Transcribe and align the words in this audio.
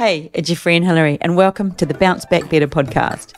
Hey, 0.00 0.30
it's 0.32 0.48
your 0.48 0.56
friend 0.56 0.82
Hilary, 0.82 1.18
and 1.20 1.36
welcome 1.36 1.74
to 1.74 1.84
the 1.84 1.92
Bounce 1.92 2.24
Back 2.24 2.48
Better 2.48 2.66
podcast. 2.66 3.34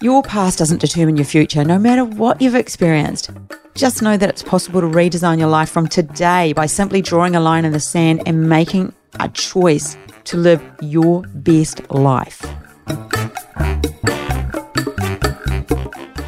Your 0.00 0.22
past 0.22 0.60
doesn't 0.60 0.80
determine 0.80 1.16
your 1.16 1.26
future, 1.26 1.64
no 1.64 1.76
matter 1.76 2.04
what 2.04 2.40
you've 2.40 2.54
experienced. 2.54 3.30
Just 3.74 4.00
know 4.00 4.16
that 4.16 4.28
it's 4.28 4.44
possible 4.44 4.80
to 4.80 4.86
redesign 4.86 5.40
your 5.40 5.48
life 5.48 5.70
from 5.70 5.88
today 5.88 6.52
by 6.52 6.66
simply 6.66 7.02
drawing 7.02 7.34
a 7.34 7.40
line 7.40 7.64
in 7.64 7.72
the 7.72 7.80
sand 7.80 8.22
and 8.26 8.48
making 8.48 8.92
a 9.18 9.28
choice 9.30 9.96
to 10.22 10.36
live 10.36 10.62
your 10.80 11.22
best 11.34 11.90
life. 11.90 12.40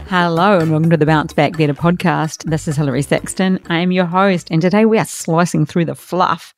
Hello, 0.08 0.58
and 0.58 0.72
welcome 0.72 0.90
to 0.90 0.96
the 0.96 1.06
Bounce 1.06 1.32
Back 1.32 1.56
Better 1.56 1.74
podcast. 1.74 2.50
This 2.50 2.66
is 2.66 2.74
Hilary 2.74 3.02
Saxton. 3.02 3.60
I 3.68 3.78
am 3.78 3.92
your 3.92 4.06
host, 4.06 4.48
and 4.50 4.60
today 4.60 4.84
we 4.84 4.98
are 4.98 5.04
slicing 5.04 5.64
through 5.64 5.84
the 5.84 5.94
fluff 5.94 6.52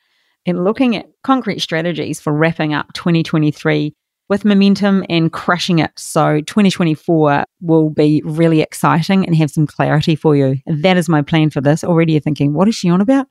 and 0.47 0.65
looking 0.65 0.97
at 0.97 1.07
concrete 1.25 1.61
strategies 1.61 2.21
for 2.21 2.33
wrapping 2.33 2.73
up 2.73 2.93
2023 2.95 3.95
with 4.29 4.45
momentum 4.45 5.05
and 5.09 5.33
crushing 5.33 5.79
it. 5.79 5.93
So 5.97 6.41
2024 6.41 7.45
will 7.61 7.91
be 7.91 8.23
really 8.25 8.61
exciting 8.61 9.27
and 9.27 9.37
have 9.37 9.51
some 9.51 9.67
clarity 9.67 10.17
for 10.17 10.35
you. 10.35 10.57
That 10.67 10.97
is 10.97 11.09
my 11.09 11.23
plan 11.23 11.51
for 11.51 11.61
this. 11.61 11.85
Already 11.85 12.13
you're 12.13 12.21
thinking, 12.21 12.53
what 12.53 12.69
is 12.69 12.75
she 12.75 12.89
on 12.89 13.01
about? 13.01 13.27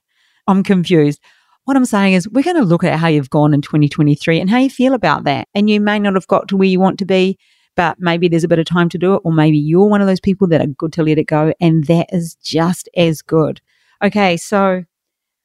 I'm 0.46 0.62
confused. 0.62 1.20
What 1.64 1.76
I'm 1.76 1.84
saying 1.84 2.14
is 2.14 2.28
we're 2.28 2.44
going 2.44 2.56
to 2.56 2.62
look 2.62 2.84
at 2.84 2.98
how 2.98 3.08
you've 3.08 3.30
gone 3.30 3.52
in 3.52 3.60
2023 3.60 4.40
and 4.40 4.48
how 4.48 4.58
you 4.58 4.70
feel 4.70 4.94
about 4.94 5.24
that. 5.24 5.48
And 5.54 5.68
you 5.68 5.80
may 5.80 5.98
not 5.98 6.14
have 6.14 6.28
got 6.28 6.48
to 6.48 6.56
where 6.56 6.68
you 6.68 6.80
want 6.80 6.98
to 7.00 7.04
be, 7.04 7.38
but 7.74 7.96
maybe 7.98 8.28
there's 8.28 8.44
a 8.44 8.48
bit 8.48 8.60
of 8.60 8.66
time 8.66 8.88
to 8.90 8.98
do 8.98 9.14
it. 9.14 9.22
Or 9.24 9.32
maybe 9.32 9.58
you're 9.58 9.88
one 9.88 10.00
of 10.00 10.06
those 10.06 10.20
people 10.20 10.46
that 10.48 10.60
are 10.60 10.66
good 10.66 10.92
to 10.94 11.02
let 11.02 11.18
it 11.18 11.24
go. 11.24 11.52
And 11.60 11.84
that 11.84 12.06
is 12.12 12.36
just 12.36 12.88
as 12.96 13.20
good. 13.20 13.60
Okay. 14.02 14.36
So 14.36 14.84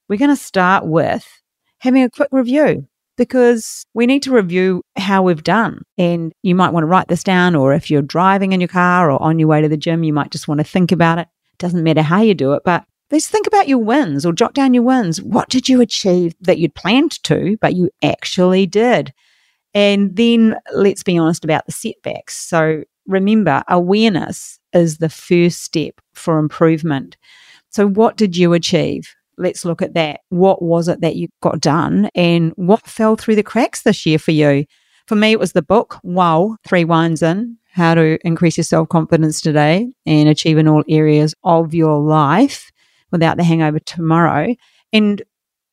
we're 0.07 0.19
going 0.19 0.29
to 0.29 0.35
start 0.35 0.85
with 0.85 1.40
having 1.81 2.03
a 2.03 2.09
quick 2.09 2.29
review 2.31 2.87
because 3.17 3.85
we 3.93 4.05
need 4.05 4.21
to 4.23 4.31
review 4.31 4.83
how 4.97 5.23
we've 5.23 5.43
done. 5.43 5.81
And 5.97 6.31
you 6.43 6.55
might 6.55 6.73
want 6.73 6.83
to 6.83 6.87
write 6.87 7.07
this 7.07 7.23
down, 7.23 7.55
or 7.55 7.73
if 7.73 7.89
you're 7.89 8.01
driving 8.03 8.53
in 8.53 8.61
your 8.61 8.67
car 8.67 9.11
or 9.11 9.21
on 9.21 9.39
your 9.39 9.47
way 9.47 9.61
to 9.61 9.67
the 9.67 9.77
gym, 9.77 10.03
you 10.03 10.13
might 10.13 10.31
just 10.31 10.47
want 10.47 10.59
to 10.59 10.63
think 10.63 10.91
about 10.91 11.17
it. 11.17 11.27
Doesn't 11.57 11.83
matter 11.83 12.03
how 12.03 12.21
you 12.21 12.33
do 12.33 12.53
it, 12.53 12.61
but 12.63 12.85
let's 13.11 13.27
think 13.27 13.47
about 13.47 13.67
your 13.67 13.79
wins 13.79 14.25
or 14.25 14.31
jot 14.31 14.53
down 14.53 14.73
your 14.73 14.83
wins. 14.83 15.21
What 15.21 15.49
did 15.49 15.67
you 15.67 15.81
achieve 15.81 16.35
that 16.41 16.59
you'd 16.59 16.75
planned 16.75 17.21
to, 17.23 17.57
but 17.59 17.75
you 17.75 17.89
actually 18.03 18.67
did? 18.67 19.11
And 19.73 20.15
then 20.15 20.55
let's 20.73 21.03
be 21.03 21.17
honest 21.17 21.43
about 21.43 21.65
the 21.65 21.71
setbacks. 21.71 22.37
So 22.37 22.83
remember, 23.07 23.63
awareness 23.67 24.59
is 24.73 24.99
the 24.99 25.09
first 25.09 25.63
step 25.63 25.99
for 26.13 26.37
improvement. 26.37 27.17
So, 27.69 27.87
what 27.87 28.17
did 28.17 28.35
you 28.35 28.53
achieve? 28.53 29.15
Let's 29.41 29.65
look 29.65 29.81
at 29.81 29.93
that. 29.95 30.21
What 30.29 30.61
was 30.61 30.87
it 30.87 31.01
that 31.01 31.15
you 31.15 31.27
got 31.41 31.59
done 31.59 32.09
and 32.15 32.53
what 32.55 32.87
fell 32.87 33.15
through 33.15 33.35
the 33.35 33.43
cracks 33.43 33.81
this 33.83 34.05
year 34.05 34.19
for 34.19 34.31
you? 34.31 34.65
For 35.07 35.15
me, 35.15 35.31
it 35.31 35.39
was 35.39 35.53
the 35.53 35.61
book, 35.61 35.99
Wow, 36.03 36.57
Three 36.65 36.85
Wines 36.85 37.21
In 37.21 37.57
How 37.71 37.95
to 37.95 38.17
Increase 38.25 38.57
Your 38.57 38.63
Self 38.63 38.89
Confidence 38.89 39.41
Today 39.41 39.91
and 40.05 40.29
Achieve 40.29 40.57
in 40.57 40.67
All 40.67 40.83
Areas 40.87 41.33
of 41.43 41.73
Your 41.73 41.99
Life 41.99 42.71
Without 43.11 43.37
the 43.37 43.43
Hangover 43.43 43.79
Tomorrow. 43.79 44.55
And 44.93 45.21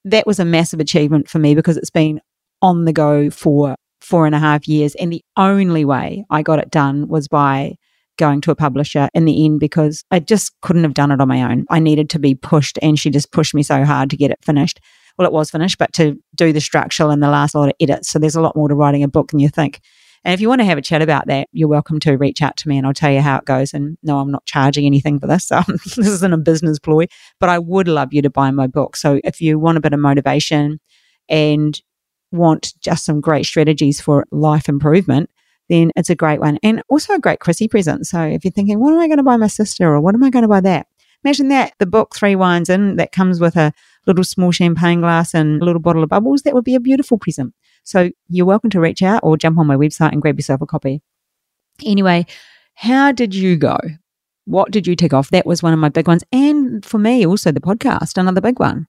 that 0.05 0.27
was 0.27 0.41
a 0.41 0.45
massive 0.45 0.81
achievement 0.81 1.29
for 1.29 1.39
me 1.39 1.55
because 1.55 1.77
it's 1.77 1.91
been 1.91 2.21
on 2.63 2.85
the 2.85 2.93
go 2.93 3.31
for 3.31 3.77
four 4.01 4.27
and 4.27 4.35
a 4.35 4.39
half 4.39 4.67
years. 4.67 4.95
And 4.95 5.13
the 5.13 5.25
only 5.37 5.85
way 5.85 6.25
I 6.31 6.43
got 6.43 6.59
it 6.59 6.71
done 6.71 7.09
was 7.09 7.29
by 7.29 7.77
going 8.19 8.41
to 8.43 8.51
a 8.51 8.57
publisher 8.57 9.09
in 9.15 9.25
the 9.25 9.45
end 9.45 9.61
because 9.61 10.05
I 10.11 10.19
just 10.21 10.53
couldn't 10.61 10.83
have 10.83 10.95
done 10.95 11.11
it 11.11 11.21
on 11.21 11.29
my 11.29 11.43
own. 11.43 11.65
I 11.71 11.79
needed 11.79 12.11
to 12.11 12.19
be 12.19 12.35
pushed, 12.35 12.79
and 12.83 12.99
she 12.99 13.11
just 13.11 13.33
pushed 13.33 13.55
me 13.55 13.63
so 13.63 13.85
hard 13.85 14.11
to 14.11 14.17
get 14.17 14.31
it 14.31 14.45
finished. 14.45 14.81
Well, 15.17 15.27
it 15.27 15.33
was 15.33 15.51
finished, 15.51 15.79
but 15.79 15.93
to 15.95 16.17
do 16.35 16.53
the 16.53 16.61
structural 16.61 17.11
and 17.11 17.23
the 17.23 17.31
last 17.31 17.55
lot 17.55 17.69
of 17.69 17.75
edits. 17.81 18.09
So 18.09 18.19
there's 18.19 18.37
a 18.37 18.41
lot 18.41 18.55
more 18.55 18.69
to 18.69 18.75
writing 18.75 19.03
a 19.03 19.09
book 19.09 19.31
than 19.31 19.41
you 19.41 19.49
think. 19.49 19.81
And 20.25 20.35
if 20.35 20.41
you 20.41 20.49
want 20.49 20.61
to 20.61 20.65
have 20.65 20.79
a 20.79 20.83
chat 20.83 21.03
about 21.03 21.27
that, 21.27 21.49
you're 21.53 21.69
welcome 21.69 21.99
to 22.01 22.17
reach 22.17 22.43
out 22.43 22.57
to 22.59 22.69
me 22.69 22.77
and 22.77 22.87
I'll 22.87 22.93
tell 22.93 23.11
you 23.11 23.21
how 23.21 23.39
it 23.39 23.45
goes. 23.45 23.73
And 23.73 23.97
no, 24.03 24.19
I'm 24.19 24.31
not 24.31 24.45
charging 24.47 24.85
anything 24.85 25.19
for 25.19 25.27
this. 25.27 25.49
So 25.49 25.63
this 25.67 25.99
isn't 25.99 26.33
a 26.33 26.39
business 26.39 26.79
ploy, 26.79 27.07
but 27.41 27.49
I 27.49 27.59
would 27.59 27.89
love 27.89 28.13
you 28.13 28.23
to 28.23 28.31
buy 28.31 28.51
my 28.51 28.67
book. 28.67 28.97
So 28.97 29.21
if 29.25 29.41
you 29.41 29.59
want 29.59 29.79
a 29.79 29.81
bit 29.81 29.93
of 29.93 30.01
motivation 30.01 30.81
and 31.29 31.81
want 32.31 32.75
just 32.81 33.05
some 33.05 33.21
great 33.21 33.47
strategies 33.47 34.01
for 34.01 34.27
life 34.31 34.69
improvement, 34.69 35.31
then 35.69 35.93
it's 35.97 36.11
a 36.11 36.15
great 36.15 36.41
one. 36.41 36.59
And 36.63 36.83
also 36.89 37.15
a 37.15 37.19
great 37.19 37.41
Chrissy 37.41 37.69
present. 37.69 38.07
So 38.07 38.23
if 38.23 38.45
you're 38.45 38.53
thinking, 38.53 38.81
what 38.81 38.93
am 38.93 39.01
I 39.01 39.07
going 39.07 39.19
to 39.19 39.23
buy 39.23 39.37
my 39.37 39.47
sister 39.49 39.87
or 39.87 40.01
what 40.01 40.15
am 40.15 40.25
I 40.25 40.31
going 40.31 40.43
to 40.43 40.49
buy 40.49 40.61
that? 40.61 40.87
Imagine 41.25 41.49
that 41.49 41.73
the 41.79 41.87
book 41.87 42.15
Three 42.15 42.37
Wines 42.37 42.69
In 42.69 42.97
that 42.97 43.13
comes 43.13 43.41
with 43.41 43.57
a 43.57 43.73
little 44.07 44.25
small 44.25 44.53
champagne 44.53 45.01
glass 45.01 45.35
and 45.35 45.61
a 45.61 45.65
little 45.65 45.81
bottle 45.81 46.03
of 46.03 46.09
bubbles. 46.09 46.43
That 46.43 46.55
would 46.55 46.65
be 46.65 46.75
a 46.75 46.81
beautiful 46.81 47.19
present. 47.19 47.55
So 47.83 48.11
you're 48.29 48.47
welcome 48.47 48.71
to 48.71 48.81
reach 48.81 49.03
out 49.03 49.21
or 49.23 49.37
jump 49.37 49.59
on 49.59 49.67
my 49.67 49.77
website 49.77 50.13
and 50.13 50.23
grab 50.23 50.39
yourself 50.39 50.61
a 50.63 50.67
copy. 50.67 51.03
Anyway, 51.85 52.27
how 52.75 53.13
did 53.13 53.35
you 53.35 53.57
go? 53.57 53.79
What 54.45 54.71
did 54.71 54.87
you 54.87 54.97
tick 54.97 55.13
off? 55.13 55.31
That 55.31 55.47
was 55.47 55.63
one 55.63 55.73
of 55.73 55.79
my 55.79 55.89
big 55.89 56.09
ones. 56.09 56.25
And 56.33 56.85
for 56.85 56.99
me, 56.99 57.27
also 57.27 57.53
the 57.53 57.61
podcast, 57.61 58.17
another 58.17 58.41
big 58.41 58.59
one. 58.61 58.87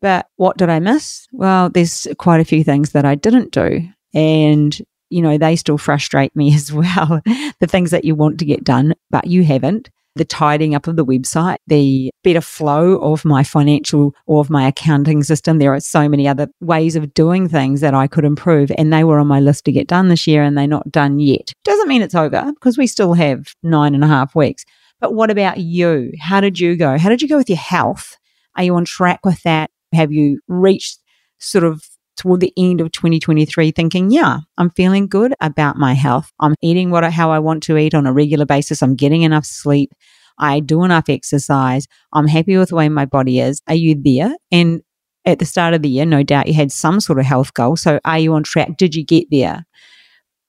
But 0.00 0.26
what 0.36 0.56
did 0.56 0.68
I 0.68 0.80
miss? 0.80 1.28
Well, 1.32 1.70
there's 1.70 2.08
quite 2.18 2.40
a 2.40 2.44
few 2.44 2.64
things 2.64 2.90
that 2.90 3.04
I 3.04 3.14
didn't 3.14 3.52
do. 3.52 3.88
And 4.14 4.76
you 5.12 5.22
know, 5.22 5.38
they 5.38 5.56
still 5.56 5.78
frustrate 5.78 6.34
me 6.34 6.54
as 6.54 6.72
well. 6.72 7.20
the 7.60 7.66
things 7.66 7.90
that 7.90 8.04
you 8.04 8.14
want 8.14 8.38
to 8.38 8.44
get 8.44 8.64
done, 8.64 8.94
but 9.10 9.26
you 9.26 9.44
haven't. 9.44 9.90
The 10.14 10.24
tidying 10.26 10.74
up 10.74 10.86
of 10.86 10.96
the 10.96 11.06
website, 11.06 11.56
the 11.66 12.10
better 12.22 12.42
flow 12.42 12.98
of 12.98 13.24
my 13.24 13.42
financial 13.42 14.14
or 14.26 14.42
of 14.42 14.50
my 14.50 14.68
accounting 14.68 15.22
system. 15.22 15.58
There 15.58 15.72
are 15.72 15.80
so 15.80 16.06
many 16.06 16.28
other 16.28 16.48
ways 16.60 16.96
of 16.96 17.14
doing 17.14 17.48
things 17.48 17.80
that 17.80 17.94
I 17.94 18.08
could 18.08 18.26
improve, 18.26 18.70
and 18.76 18.92
they 18.92 19.04
were 19.04 19.18
on 19.18 19.26
my 19.26 19.40
list 19.40 19.64
to 19.64 19.72
get 19.72 19.86
done 19.86 20.08
this 20.08 20.26
year, 20.26 20.42
and 20.42 20.56
they're 20.56 20.66
not 20.66 20.92
done 20.92 21.18
yet. 21.18 21.54
Doesn't 21.64 21.88
mean 21.88 22.02
it's 22.02 22.14
over 22.14 22.52
because 22.52 22.76
we 22.76 22.86
still 22.86 23.14
have 23.14 23.54
nine 23.62 23.94
and 23.94 24.04
a 24.04 24.06
half 24.06 24.34
weeks. 24.34 24.66
But 25.00 25.14
what 25.14 25.30
about 25.30 25.58
you? 25.58 26.12
How 26.20 26.42
did 26.42 26.60
you 26.60 26.76
go? 26.76 26.98
How 26.98 27.08
did 27.08 27.22
you 27.22 27.28
go 27.28 27.38
with 27.38 27.48
your 27.48 27.58
health? 27.58 28.18
Are 28.54 28.64
you 28.64 28.74
on 28.74 28.84
track 28.84 29.24
with 29.24 29.42
that? 29.44 29.70
Have 29.94 30.12
you 30.12 30.40
reached 30.46 30.98
sort 31.38 31.64
of 31.64 31.82
toward 32.16 32.40
the 32.40 32.52
end 32.56 32.80
of 32.80 32.92
2023 32.92 33.70
thinking, 33.70 34.10
yeah, 34.10 34.38
I'm 34.58 34.70
feeling 34.70 35.08
good 35.08 35.34
about 35.40 35.76
my 35.76 35.94
health. 35.94 36.30
I'm 36.40 36.54
eating 36.62 36.90
what 36.90 37.04
how 37.12 37.30
I 37.30 37.38
want 37.38 37.62
to 37.64 37.76
eat 37.76 37.94
on 37.94 38.06
a 38.06 38.12
regular 38.12 38.46
basis. 38.46 38.82
I'm 38.82 38.94
getting 38.94 39.22
enough 39.22 39.46
sleep. 39.46 39.92
I 40.38 40.60
do 40.60 40.84
enough 40.84 41.08
exercise. 41.08 41.86
I'm 42.12 42.26
happy 42.26 42.56
with 42.56 42.70
the 42.70 42.76
way 42.76 42.88
my 42.88 43.04
body 43.04 43.40
is. 43.40 43.62
Are 43.68 43.74
you 43.74 44.00
there? 44.02 44.34
And 44.50 44.82
at 45.24 45.38
the 45.38 45.44
start 45.44 45.74
of 45.74 45.82
the 45.82 45.88
year, 45.88 46.04
no 46.04 46.22
doubt 46.22 46.48
you 46.48 46.54
had 46.54 46.72
some 46.72 47.00
sort 47.00 47.18
of 47.18 47.24
health 47.24 47.54
goal. 47.54 47.76
So 47.76 48.00
are 48.04 48.18
you 48.18 48.34
on 48.34 48.42
track? 48.42 48.76
Did 48.76 48.94
you 48.94 49.04
get 49.04 49.26
there? 49.30 49.64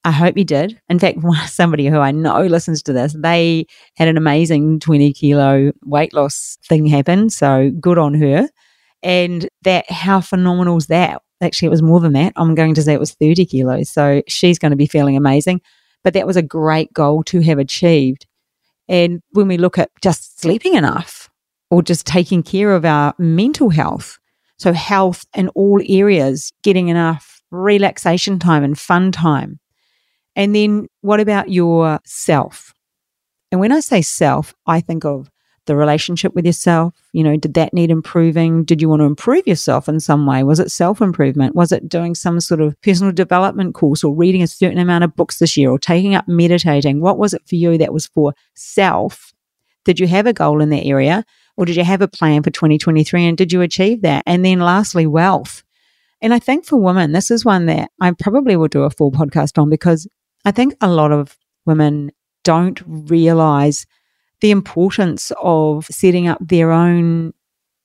I 0.05 0.11
hope 0.11 0.37
you 0.37 0.43
did. 0.43 0.79
In 0.89 0.99
fact, 0.99 1.19
somebody 1.47 1.87
who 1.87 1.99
I 1.99 2.11
know 2.11 2.45
listens 2.45 2.83
to 2.83 2.93
this, 2.93 3.15
they 3.17 3.65
had 3.95 4.07
an 4.07 4.17
amazing 4.17 4.79
20 4.79 5.13
kilo 5.13 5.71
weight 5.85 6.13
loss 6.13 6.57
thing 6.67 6.85
happen. 6.85 7.29
So 7.29 7.71
good 7.79 7.97
on 7.97 8.13
her. 8.15 8.49
And 9.01 9.47
that, 9.63 9.89
how 9.91 10.21
phenomenal 10.21 10.77
is 10.77 10.87
that? 10.87 11.21
Actually, 11.43 11.67
it 11.67 11.71
was 11.71 11.81
more 11.81 11.99
than 11.99 12.13
that. 12.13 12.33
I'm 12.35 12.55
going 12.55 12.73
to 12.75 12.81
say 12.81 12.93
it 12.93 12.99
was 12.99 13.13
30 13.13 13.45
kilos. 13.45 13.89
So 13.89 14.23
she's 14.27 14.59
going 14.59 14.71
to 14.71 14.77
be 14.77 14.87
feeling 14.87 15.17
amazing. 15.17 15.61
But 16.03 16.13
that 16.13 16.27
was 16.27 16.37
a 16.37 16.41
great 16.41 16.91
goal 16.93 17.23
to 17.25 17.41
have 17.41 17.59
achieved. 17.59 18.25
And 18.87 19.21
when 19.31 19.47
we 19.47 19.57
look 19.57 19.77
at 19.77 19.91
just 20.01 20.39
sleeping 20.39 20.73
enough 20.73 21.29
or 21.69 21.81
just 21.81 22.05
taking 22.05 22.43
care 22.43 22.73
of 22.73 22.85
our 22.85 23.13
mental 23.17 23.69
health, 23.69 24.19
so 24.57 24.73
health 24.73 25.25
in 25.35 25.49
all 25.49 25.81
areas, 25.87 26.51
getting 26.63 26.89
enough 26.89 27.41
relaxation 27.51 28.39
time 28.39 28.63
and 28.63 28.77
fun 28.77 29.11
time. 29.11 29.59
And 30.35 30.55
then 30.55 30.87
what 31.01 31.19
about 31.19 31.51
your 31.51 31.99
self? 32.05 32.73
And 33.51 33.59
when 33.59 33.71
I 33.71 33.79
say 33.81 34.01
self, 34.01 34.53
I 34.65 34.81
think 34.81 35.05
of 35.05 35.29
the 35.65 35.75
relationship 35.75 36.33
with 36.35 36.45
yourself? 36.45 36.93
You 37.11 37.23
know, 37.23 37.37
did 37.37 37.53
that 37.55 37.73
need 37.73 37.91
improving? 37.91 38.63
Did 38.63 38.81
you 38.81 38.89
want 38.89 39.01
to 39.01 39.05
improve 39.05 39.47
yourself 39.47 39.87
in 39.87 39.99
some 39.99 40.25
way? 40.25 40.43
Was 40.43 40.59
it 40.59 40.71
self 40.71 41.01
improvement? 41.01 41.55
Was 41.55 41.71
it 41.71 41.89
doing 41.89 42.15
some 42.15 42.39
sort 42.39 42.61
of 42.61 42.79
personal 42.81 43.11
development 43.11 43.75
course 43.75 44.03
or 44.03 44.13
reading 44.13 44.43
a 44.43 44.47
certain 44.47 44.79
amount 44.79 45.03
of 45.03 45.15
books 45.15 45.39
this 45.39 45.57
year 45.57 45.69
or 45.69 45.79
taking 45.79 46.15
up 46.15 46.27
meditating? 46.27 47.01
What 47.01 47.17
was 47.17 47.33
it 47.33 47.43
for 47.47 47.55
you 47.55 47.77
that 47.77 47.93
was 47.93 48.07
for 48.07 48.33
self? 48.53 49.33
Did 49.85 49.99
you 49.99 50.07
have 50.07 50.27
a 50.27 50.33
goal 50.33 50.61
in 50.61 50.69
that 50.69 50.85
area 50.85 51.25
or 51.57 51.65
did 51.65 51.75
you 51.75 51.83
have 51.83 52.01
a 52.01 52.07
plan 52.07 52.43
for 52.43 52.49
2023 52.49 53.25
and 53.25 53.37
did 53.37 53.51
you 53.51 53.61
achieve 53.61 54.01
that? 54.01 54.23
And 54.25 54.43
then 54.43 54.59
lastly, 54.59 55.05
wealth. 55.05 55.63
And 56.21 56.33
I 56.33 56.39
think 56.39 56.65
for 56.65 56.77
women, 56.77 57.11
this 57.11 57.29
is 57.29 57.43
one 57.43 57.65
that 57.65 57.91
I 57.99 58.11
probably 58.11 58.55
will 58.55 58.69
do 58.69 58.83
a 58.83 58.89
full 58.89 59.11
podcast 59.11 59.61
on 59.61 59.69
because 59.69 60.07
I 60.45 60.51
think 60.51 60.75
a 60.81 60.87
lot 60.87 61.11
of 61.11 61.37
women 61.65 62.11
don't 62.43 62.81
realize 62.85 63.85
the 64.41 64.51
importance 64.51 65.31
of 65.41 65.85
setting 65.85 66.27
up 66.27 66.39
their 66.41 66.71
own 66.71 67.33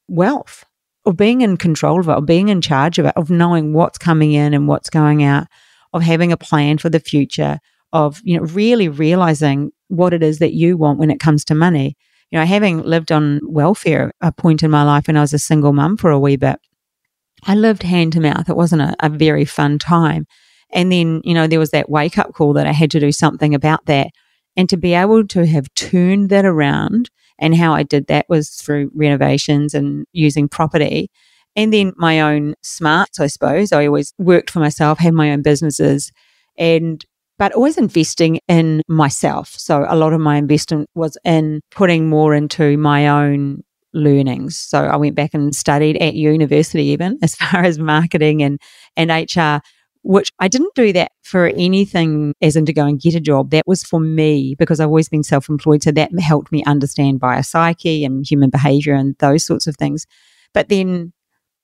wealth, 0.09 0.65
of 1.07 1.17
being 1.17 1.41
in 1.41 1.57
control 1.57 2.01
of 2.01 2.09
it, 2.09 2.13
of 2.13 2.27
being 2.27 2.49
in 2.49 2.61
charge 2.61 2.99
of 2.99 3.07
it, 3.07 3.17
of 3.17 3.31
knowing 3.31 3.73
what's 3.73 3.99
coming 3.99 4.33
in 4.33 4.55
and 4.55 4.69
what's 4.69 4.91
going 4.91 5.23
out, 5.23 5.47
of 5.93 6.03
having 6.03 6.33
a 6.33 6.37
plan 6.37 6.79
for 6.79 6.89
the 6.91 7.01
future, 7.01 7.59
of 7.93 8.21
you 8.25 8.37
know 8.37 8.45
really 8.45 8.89
realizing 8.89 9.71
what 9.89 10.13
it 10.13 10.23
is 10.23 10.39
that 10.39 10.53
you 10.53 10.77
want 10.77 10.99
when 10.99 11.11
it 11.11 11.21
comes 11.21 11.45
to 11.47 11.55
money. 11.55 11.97
You 12.31 12.39
know, 12.39 12.45
having 12.45 12.83
lived 12.83 13.11
on 13.11 13.41
welfare 13.43 14.13
a 14.21 14.31
point 14.31 14.63
in 14.63 14.71
my 14.71 14.83
life 14.83 15.07
when 15.07 15.17
I 15.17 15.23
was 15.23 15.33
a 15.33 15.39
single 15.39 15.73
mum 15.73 15.97
for 15.97 16.11
a 16.11 16.21
wee 16.21 16.37
bit, 16.37 16.59
I 17.45 17.55
lived 17.55 17.83
hand 17.83 18.13
to 18.15 18.21
mouth. 18.21 18.49
It 18.49 18.57
wasn't 18.57 18.83
a, 18.83 18.95
a 19.01 19.09
very 19.09 19.45
fun 19.45 19.79
time. 19.79 20.27
And 20.71 20.93
then, 20.93 21.23
you 21.25 21.33
know, 21.33 21.47
there 21.47 21.59
was 21.59 21.71
that 21.71 21.89
wake 21.89 22.19
up 22.19 22.35
call 22.35 22.53
that 22.55 22.67
I 22.67 22.73
had 22.73 22.91
to 22.91 23.01
do 23.01 23.13
something 23.13 23.55
about 23.55 23.87
that. 23.87 24.09
And 24.59 24.69
to 24.69 24.77
be 24.77 24.93
able 24.93 25.27
to 25.29 25.47
have 25.47 25.73
turned 25.75 26.29
that 26.29 26.45
around 26.45 27.09
and 27.39 27.57
how 27.57 27.73
I 27.73 27.85
did 27.85 28.09
that 28.09 28.29
was 28.29 28.51
through 28.51 28.91
renovations 28.95 29.73
and 29.73 30.05
using 30.13 30.49
property. 30.49 31.11
And 31.57 31.73
then 31.73 31.93
my 31.97 32.21
own 32.21 32.55
smarts, 32.63 33.21
I 33.21 33.29
suppose. 33.29 33.73
I 33.73 33.87
always 33.87 34.13
worked 34.19 34.51
for 34.51 34.59
myself, 34.59 34.99
had 34.99 35.15
my 35.15 35.31
own 35.31 35.43
businesses, 35.43 36.13
and 36.59 37.05
but 37.39 37.53
always 37.53 37.79
investing 37.79 38.41
in 38.49 38.83
myself. 38.89 39.55
So 39.57 39.87
a 39.89 39.95
lot 39.95 40.13
of 40.13 40.21
my 40.21 40.37
investment 40.37 40.91
was 40.97 41.17
in 41.25 41.61
putting 41.71 42.09
more 42.09 42.35
into 42.35 42.77
my 42.77 43.07
own 43.07 43.63
learnings. 43.95 44.59
So 44.59 44.85
I 44.85 44.97
went 44.97 45.15
back 45.15 45.35
and 45.35 45.55
studied 45.55 45.97
at 45.99 46.15
university, 46.15 46.87
even 46.87 47.19
as 47.23 47.37
far 47.37 47.63
as 47.63 47.79
marketing 47.79 48.43
and, 48.43 48.61
and 48.97 49.11
HR, 49.11 49.61
which 50.09 50.33
I 50.39 50.49
didn't 50.49 50.75
do 50.75 50.91
that 50.95 51.13
for 51.23 51.49
anything 51.49 52.33
as 52.41 52.57
in 52.57 52.65
to 52.65 52.73
go 52.73 52.87
and 52.87 52.99
get 52.99 53.15
a 53.15 53.21
job. 53.21 53.51
That 53.51 53.67
was 53.67 53.83
for 53.83 54.01
me 54.01 54.55
because 54.59 54.81
I've 54.81 54.89
always 54.89 55.11
been 55.11 55.23
self 55.23 55.51
employed. 55.51 55.83
So 55.83 55.93
that 55.93 56.19
helped 56.19 56.51
me 56.51 56.65
understand 56.65 57.21
biopsyche 57.21 58.07
and 58.07 58.25
human 58.27 58.49
behavior 58.49 58.95
and 58.95 59.15
those 59.19 59.45
sorts 59.45 59.67
of 59.67 59.77
things. 59.77 60.07
But 60.55 60.71
then 60.71 61.13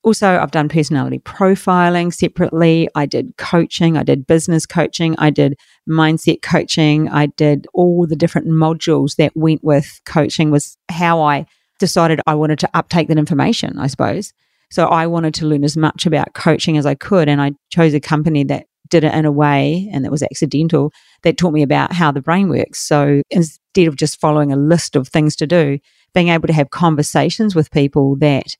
also, 0.02 0.38
I've 0.38 0.50
done 0.50 0.68
personality 0.68 1.20
profiling 1.20 2.12
separately. 2.12 2.86
I 2.94 3.06
did 3.06 3.34
coaching. 3.38 3.96
I 3.96 4.02
did 4.02 4.26
business 4.26 4.66
coaching. 4.66 5.14
I 5.16 5.30
did 5.30 5.56
mindset 5.88 6.42
coaching. 6.42 7.08
I 7.08 7.26
did 7.26 7.66
all 7.72 8.06
the 8.06 8.14
different 8.14 8.48
modules 8.48 9.16
that 9.16 9.34
went 9.34 9.64
with 9.64 10.02
coaching 10.04 10.50
was 10.50 10.76
how 10.90 11.22
I 11.22 11.46
decided 11.78 12.20
I 12.26 12.34
wanted 12.34 12.58
to 12.58 12.70
uptake 12.74 13.08
that 13.08 13.16
information, 13.16 13.78
I 13.78 13.86
suppose. 13.86 14.34
So 14.74 14.88
I 14.88 15.06
wanted 15.06 15.34
to 15.34 15.46
learn 15.46 15.62
as 15.62 15.76
much 15.76 16.04
about 16.04 16.34
coaching 16.34 16.76
as 16.76 16.84
I 16.84 16.96
could. 16.96 17.28
And 17.28 17.40
I 17.40 17.52
chose 17.70 17.94
a 17.94 18.00
company 18.00 18.42
that 18.42 18.66
did 18.88 19.04
it 19.04 19.14
in 19.14 19.24
a 19.24 19.30
way, 19.30 19.88
and 19.92 20.04
that 20.04 20.10
was 20.10 20.20
accidental, 20.20 20.92
that 21.22 21.38
taught 21.38 21.52
me 21.52 21.62
about 21.62 21.92
how 21.92 22.10
the 22.10 22.20
brain 22.20 22.48
works. 22.48 22.80
So 22.80 23.22
instead 23.30 23.86
of 23.86 23.94
just 23.94 24.18
following 24.20 24.50
a 24.50 24.56
list 24.56 24.96
of 24.96 25.06
things 25.06 25.36
to 25.36 25.46
do, 25.46 25.78
being 26.12 26.28
able 26.28 26.48
to 26.48 26.52
have 26.52 26.70
conversations 26.70 27.54
with 27.54 27.70
people 27.70 28.16
that 28.16 28.56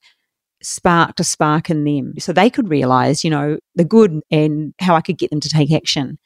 sparked 0.63 1.19
a 1.19 1.25
spark 1.25 1.69
in 1.69 1.83
them 1.83 2.13
so 2.17 2.31
they 2.31 2.49
could 2.49 2.69
realize, 2.69 3.25
you 3.25 3.29
know, 3.29 3.57
the 3.75 3.83
good 3.83 4.21
and 4.31 4.73
how 4.79 4.95
I 4.95 5.01
could 5.01 5.17
get 5.17 5.31
them 5.31 5.41
to 5.41 5.49
take 5.49 5.69
action. 5.73 6.17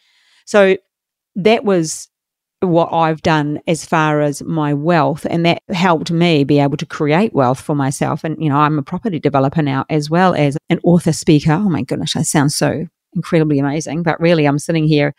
So 0.46 0.78
that 1.36 1.66
was 1.66 2.10
what 2.62 2.92
I've 2.92 3.22
done 3.22 3.60
as 3.68 3.86
far 3.86 4.22
as 4.22 4.44
my 4.44 4.74
wealth, 4.74 5.26
and 5.30 5.46
that 5.46 5.62
helped 5.70 6.12
me 6.12 6.44
be 6.44 6.60
able 6.60 6.78
to 6.78 6.86
create 6.86 7.34
wealth 7.34 7.62
for 7.62 7.76
myself. 7.76 8.24
And, 8.24 8.42
you 8.42 8.50
know, 8.50 8.58
I'm 8.58 8.78
a 8.78 8.84
property 8.84 9.20
developer 9.20 9.62
now 9.62 9.86
as 9.90 10.10
well 10.10 10.34
as 10.34 10.58
an 10.70 10.80
author 10.84 11.14
speaker. 11.14 11.54
Oh 11.54 11.70
my 11.70 11.84
goodness, 11.84 12.14
that 12.14 12.26
sounds 12.26 12.56
so 12.56 12.88
incredibly 13.14 13.60
amazing. 13.60 14.04
But 14.04 14.20
really, 14.20 14.46
I'm 14.46 14.60
sitting 14.60 14.88
here 14.88 15.16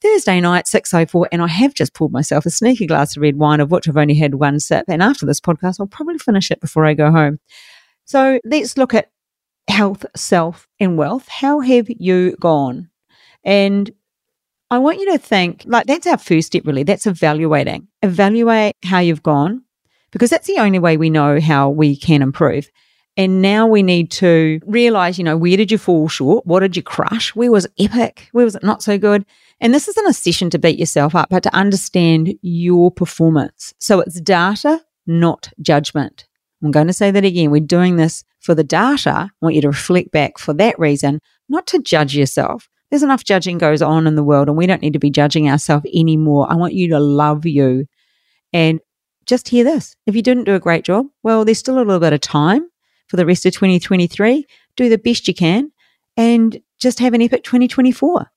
Thursday 0.00 0.40
night, 0.40 0.66
6.04, 0.66 1.26
and 1.32 1.42
I 1.42 1.48
have 1.48 1.74
just 1.74 1.94
pulled 1.94 2.12
myself 2.12 2.46
a 2.46 2.50
sneaky 2.50 2.86
glass 2.86 3.16
of 3.16 3.22
red 3.22 3.36
wine, 3.36 3.60
of 3.60 3.70
which 3.70 3.88
I've 3.88 3.96
only 3.96 4.14
had 4.14 4.36
one 4.36 4.60
sip. 4.60 4.84
And 4.88 5.02
after 5.02 5.26
this 5.26 5.40
podcast, 5.40 5.80
I'll 5.80 5.86
probably 5.86 6.18
finish 6.18 6.50
it 6.50 6.60
before 6.60 6.84
I 6.84 6.94
go 6.94 7.10
home. 7.10 7.40
So 8.04 8.38
let's 8.44 8.76
look 8.76 8.94
at 8.94 9.10
health, 9.68 10.06
self, 10.14 10.68
and 10.78 10.96
wealth. 10.96 11.26
How 11.28 11.60
have 11.60 11.86
you 11.88 12.36
gone? 12.38 12.90
And 13.42 13.90
I 14.70 14.78
want 14.78 14.98
you 14.98 15.12
to 15.12 15.18
think 15.18 15.62
like 15.66 15.86
that's 15.86 16.06
our 16.06 16.18
first 16.18 16.48
step, 16.48 16.66
really. 16.66 16.82
That's 16.82 17.06
evaluating. 17.06 17.86
Evaluate 18.02 18.74
how 18.84 18.98
you've 18.98 19.22
gone 19.22 19.62
because 20.10 20.30
that's 20.30 20.46
the 20.46 20.58
only 20.58 20.78
way 20.78 20.96
we 20.96 21.10
know 21.10 21.40
how 21.40 21.70
we 21.70 21.96
can 21.96 22.22
improve. 22.22 22.68
And 23.16 23.40
now 23.40 23.66
we 23.66 23.82
need 23.82 24.10
to 24.12 24.60
realize, 24.66 25.18
you 25.18 25.24
know, 25.24 25.36
where 25.36 25.56
did 25.56 25.70
you 25.70 25.78
fall 25.78 26.08
short? 26.08 26.46
What 26.46 26.60
did 26.60 26.76
you 26.76 26.82
crush? 26.82 27.34
Where 27.34 27.50
was 27.50 27.66
epic? 27.78 28.28
Where 28.32 28.44
was 28.44 28.56
it 28.56 28.62
not 28.62 28.82
so 28.82 28.98
good? 28.98 29.24
And 29.60 29.72
this 29.72 29.88
isn't 29.88 30.08
a 30.08 30.12
session 30.12 30.50
to 30.50 30.58
beat 30.58 30.78
yourself 30.78 31.14
up, 31.14 31.30
but 31.30 31.42
to 31.44 31.54
understand 31.54 32.34
your 32.42 32.90
performance. 32.90 33.72
So 33.78 34.00
it's 34.00 34.20
data, 34.20 34.82
not 35.06 35.50
judgment. 35.62 36.26
I'm 36.62 36.70
going 36.70 36.88
to 36.88 36.92
say 36.92 37.10
that 37.10 37.24
again. 37.24 37.50
We're 37.50 37.60
doing 37.60 37.96
this 37.96 38.22
for 38.40 38.54
the 38.54 38.64
data. 38.64 39.10
I 39.10 39.30
want 39.40 39.54
you 39.54 39.62
to 39.62 39.68
reflect 39.68 40.10
back 40.10 40.36
for 40.36 40.52
that 40.54 40.78
reason, 40.78 41.20
not 41.48 41.66
to 41.68 41.78
judge 41.78 42.14
yourself. 42.14 42.68
There's 42.90 43.02
enough 43.02 43.24
judging 43.24 43.58
goes 43.58 43.82
on 43.82 44.06
in 44.06 44.14
the 44.14 44.22
world 44.22 44.48
and 44.48 44.56
we 44.56 44.66
don't 44.66 44.82
need 44.82 44.92
to 44.92 44.98
be 44.98 45.10
judging 45.10 45.48
ourselves 45.48 45.86
anymore. 45.94 46.46
I 46.50 46.54
want 46.54 46.74
you 46.74 46.88
to 46.90 47.00
love 47.00 47.44
you. 47.44 47.86
And 48.52 48.80
just 49.26 49.48
hear 49.48 49.64
this. 49.64 49.96
If 50.06 50.14
you 50.14 50.22
didn't 50.22 50.44
do 50.44 50.54
a 50.54 50.60
great 50.60 50.84
job, 50.84 51.06
well, 51.22 51.44
there's 51.44 51.58
still 51.58 51.76
a 51.76 51.78
little 51.78 51.98
bit 51.98 52.12
of 52.12 52.20
time 52.20 52.66
for 53.08 53.16
the 53.16 53.26
rest 53.26 53.44
of 53.44 53.52
2023. 53.54 54.46
Do 54.76 54.88
the 54.88 54.98
best 54.98 55.26
you 55.26 55.34
can 55.34 55.72
and 56.16 56.60
just 56.78 57.00
have 57.00 57.14
an 57.14 57.22
epic 57.22 57.42
2024. 57.44 58.30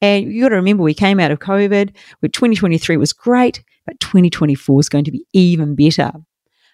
And 0.00 0.32
you 0.32 0.42
got 0.42 0.48
to 0.48 0.56
remember, 0.56 0.82
we 0.82 0.94
came 0.94 1.20
out 1.20 1.30
of 1.30 1.38
COVID, 1.38 1.94
where 2.18 2.28
2023 2.28 2.96
was 2.96 3.12
great, 3.12 3.62
but 3.86 4.00
2024 4.00 4.80
is 4.80 4.88
going 4.88 5.04
to 5.04 5.12
be 5.12 5.24
even 5.32 5.76
better. 5.76 6.10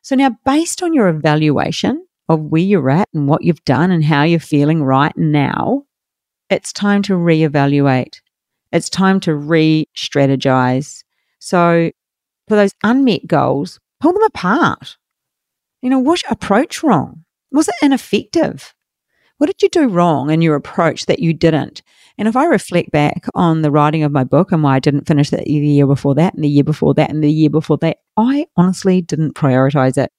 So 0.03 0.17
now, 0.17 0.31
based 0.47 0.83
on 0.83 0.95
your 0.95 1.09
evaluation 1.09 2.07
of 2.31 2.41
where 2.41 2.63
you're 2.63 2.89
at 2.89 3.09
and 3.13 3.29
what 3.29 3.45
you've 3.45 3.65
done 3.67 3.91
and 3.91 4.03
how 4.03 4.23
you're 4.23 4.41
feeling 4.41 4.83
right 4.83 5.15
now, 5.17 5.85
it's 6.51 6.73
time 6.73 7.03
to 7.03 7.15
reevaluate. 7.15 8.21
It's 8.73 8.91
time 8.91 9.21
to 9.21 9.35
re 9.35 9.89
strategize. 9.97 11.03
So, 11.39 11.91
for 12.49 12.57
those 12.57 12.75
unmet 12.83 13.27
goals, 13.27 13.79
pull 14.01 14.13
them 14.13 14.23
apart. 14.25 14.97
You 15.83 15.91
know, 15.91 15.99
was 15.99 16.23
your 16.23 16.33
approach 16.33 16.83
wrong? 16.83 17.25
Was 17.53 17.69
it 17.69 17.75
ineffective? 17.83 18.75
What 19.39 19.47
did 19.47 19.63
you 19.63 19.69
do 19.69 19.89
wrong 19.89 20.31
in 20.31 20.43
your 20.43 20.57
approach 20.57 21.07
that 21.07 21.21
you 21.21 21.33
didn't? 21.33 21.83
And 22.19 22.27
if 22.27 22.35
I 22.35 22.47
reflect 22.47 22.91
back 22.91 23.27
on 23.35 23.63
the 23.63 23.71
writing 23.71 24.03
of 24.03 24.11
my 24.11 24.25
book 24.25 24.51
and 24.51 24.63
why 24.63 24.75
I 24.75 24.81
didn't 24.81 25.07
finish 25.07 25.33
it 25.33 25.45
the 25.45 25.53
year 25.53 25.87
before 25.87 26.17
that, 26.17 26.35
and 26.35 26.43
the 26.43 26.49
year 26.49 26.65
before 26.65 26.95
that, 26.95 27.11
and 27.11 27.23
the 27.23 27.31
year 27.31 27.49
before 27.49 27.79
that, 27.79 27.99
I 28.17 28.47
honestly 28.57 29.01
didn't 29.01 29.37
prioritize 29.37 29.97
it. 29.97 30.11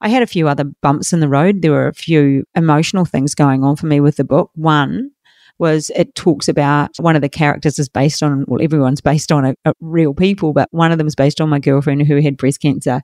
I 0.00 0.08
had 0.08 0.22
a 0.22 0.28
few 0.28 0.46
other 0.46 0.64
bumps 0.80 1.12
in 1.12 1.18
the 1.18 1.28
road. 1.28 1.60
There 1.60 1.72
were 1.72 1.88
a 1.88 1.94
few 1.94 2.44
emotional 2.54 3.04
things 3.04 3.34
going 3.34 3.64
on 3.64 3.74
for 3.74 3.86
me 3.86 3.98
with 3.98 4.16
the 4.16 4.24
book. 4.24 4.52
One 4.54 5.10
was 5.58 5.90
it 5.96 6.14
talks 6.14 6.48
about 6.48 6.90
one 6.98 7.16
of 7.16 7.22
the 7.22 7.28
characters 7.28 7.78
is 7.78 7.88
based 7.88 8.22
on, 8.22 8.44
well, 8.46 8.62
everyone's 8.62 9.00
based 9.00 9.32
on 9.32 9.44
a, 9.44 9.54
a 9.64 9.72
real 9.80 10.14
people, 10.14 10.52
but 10.52 10.68
one 10.70 10.92
of 10.92 10.98
them 10.98 11.06
is 11.06 11.14
based 11.14 11.40
on 11.40 11.48
my 11.48 11.58
girlfriend 11.58 12.06
who 12.06 12.20
had 12.20 12.36
breast 12.36 12.60
cancer. 12.60 13.00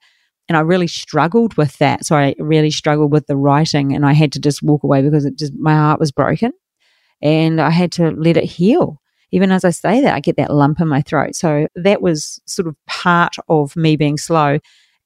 And 0.48 0.56
I 0.56 0.60
really 0.60 0.86
struggled 0.86 1.56
with 1.56 1.78
that. 1.78 2.04
So 2.04 2.16
I 2.16 2.34
really 2.38 2.70
struggled 2.70 3.10
with 3.10 3.26
the 3.26 3.36
writing 3.36 3.94
and 3.94 4.04
I 4.04 4.12
had 4.12 4.30
to 4.32 4.38
just 4.38 4.62
walk 4.62 4.84
away 4.84 5.02
because 5.02 5.24
it 5.24 5.38
just, 5.38 5.54
my 5.54 5.74
heart 5.74 5.98
was 5.98 6.12
broken 6.12 6.52
and 7.22 7.60
I 7.60 7.70
had 7.70 7.90
to 7.92 8.10
let 8.10 8.36
it 8.36 8.44
heal. 8.44 9.00
Even 9.32 9.50
as 9.50 9.64
I 9.64 9.70
say 9.70 10.00
that, 10.02 10.14
I 10.14 10.20
get 10.20 10.36
that 10.36 10.52
lump 10.52 10.80
in 10.80 10.86
my 10.86 11.02
throat. 11.02 11.34
So 11.34 11.66
that 11.74 12.02
was 12.02 12.40
sort 12.46 12.68
of 12.68 12.76
part 12.86 13.36
of 13.48 13.74
me 13.74 13.96
being 13.96 14.18
slow. 14.18 14.58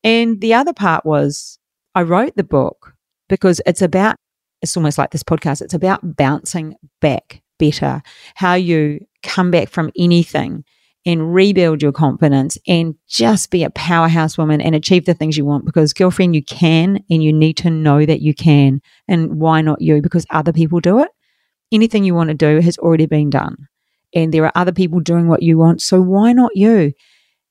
And 0.04 0.40
the 0.40 0.54
other 0.54 0.74
part 0.74 1.06
was 1.06 1.58
I 1.94 2.02
wrote 2.02 2.36
the 2.36 2.44
book 2.44 2.94
because 3.28 3.60
it's 3.64 3.80
about, 3.80 4.16
it's 4.62 4.76
almost 4.76 4.98
like 4.98 5.10
this 5.10 5.22
podcast, 5.22 5.62
it's 5.62 5.74
about 5.74 6.16
bouncing 6.16 6.74
back 7.00 7.42
better, 7.58 8.02
how 8.34 8.54
you 8.54 9.00
come 9.22 9.50
back 9.50 9.68
from 9.68 9.90
anything 9.98 10.64
and 11.06 11.32
rebuild 11.32 11.82
your 11.82 11.92
confidence 11.92 12.58
and 12.66 12.94
just 13.06 13.50
be 13.50 13.64
a 13.64 13.70
powerhouse 13.70 14.36
woman 14.36 14.60
and 14.60 14.74
achieve 14.74 15.06
the 15.06 15.14
things 15.14 15.36
you 15.36 15.44
want 15.44 15.64
because 15.64 15.92
girlfriend 15.92 16.34
you 16.34 16.42
can 16.42 17.02
and 17.08 17.22
you 17.22 17.32
need 17.32 17.56
to 17.56 17.70
know 17.70 18.04
that 18.04 18.20
you 18.20 18.34
can 18.34 18.80
and 19.06 19.40
why 19.40 19.60
not 19.60 19.80
you? 19.80 20.02
Because 20.02 20.26
other 20.30 20.52
people 20.52 20.80
do 20.80 21.00
it. 21.00 21.08
Anything 21.72 22.04
you 22.04 22.14
want 22.14 22.28
to 22.28 22.34
do 22.34 22.60
has 22.60 22.78
already 22.78 23.06
been 23.06 23.30
done 23.30 23.68
and 24.14 24.32
there 24.32 24.44
are 24.44 24.52
other 24.54 24.72
people 24.72 25.00
doing 25.00 25.28
what 25.28 25.42
you 25.42 25.58
want 25.58 25.80
so 25.80 26.00
why 26.00 26.32
not 26.32 26.54
you? 26.54 26.92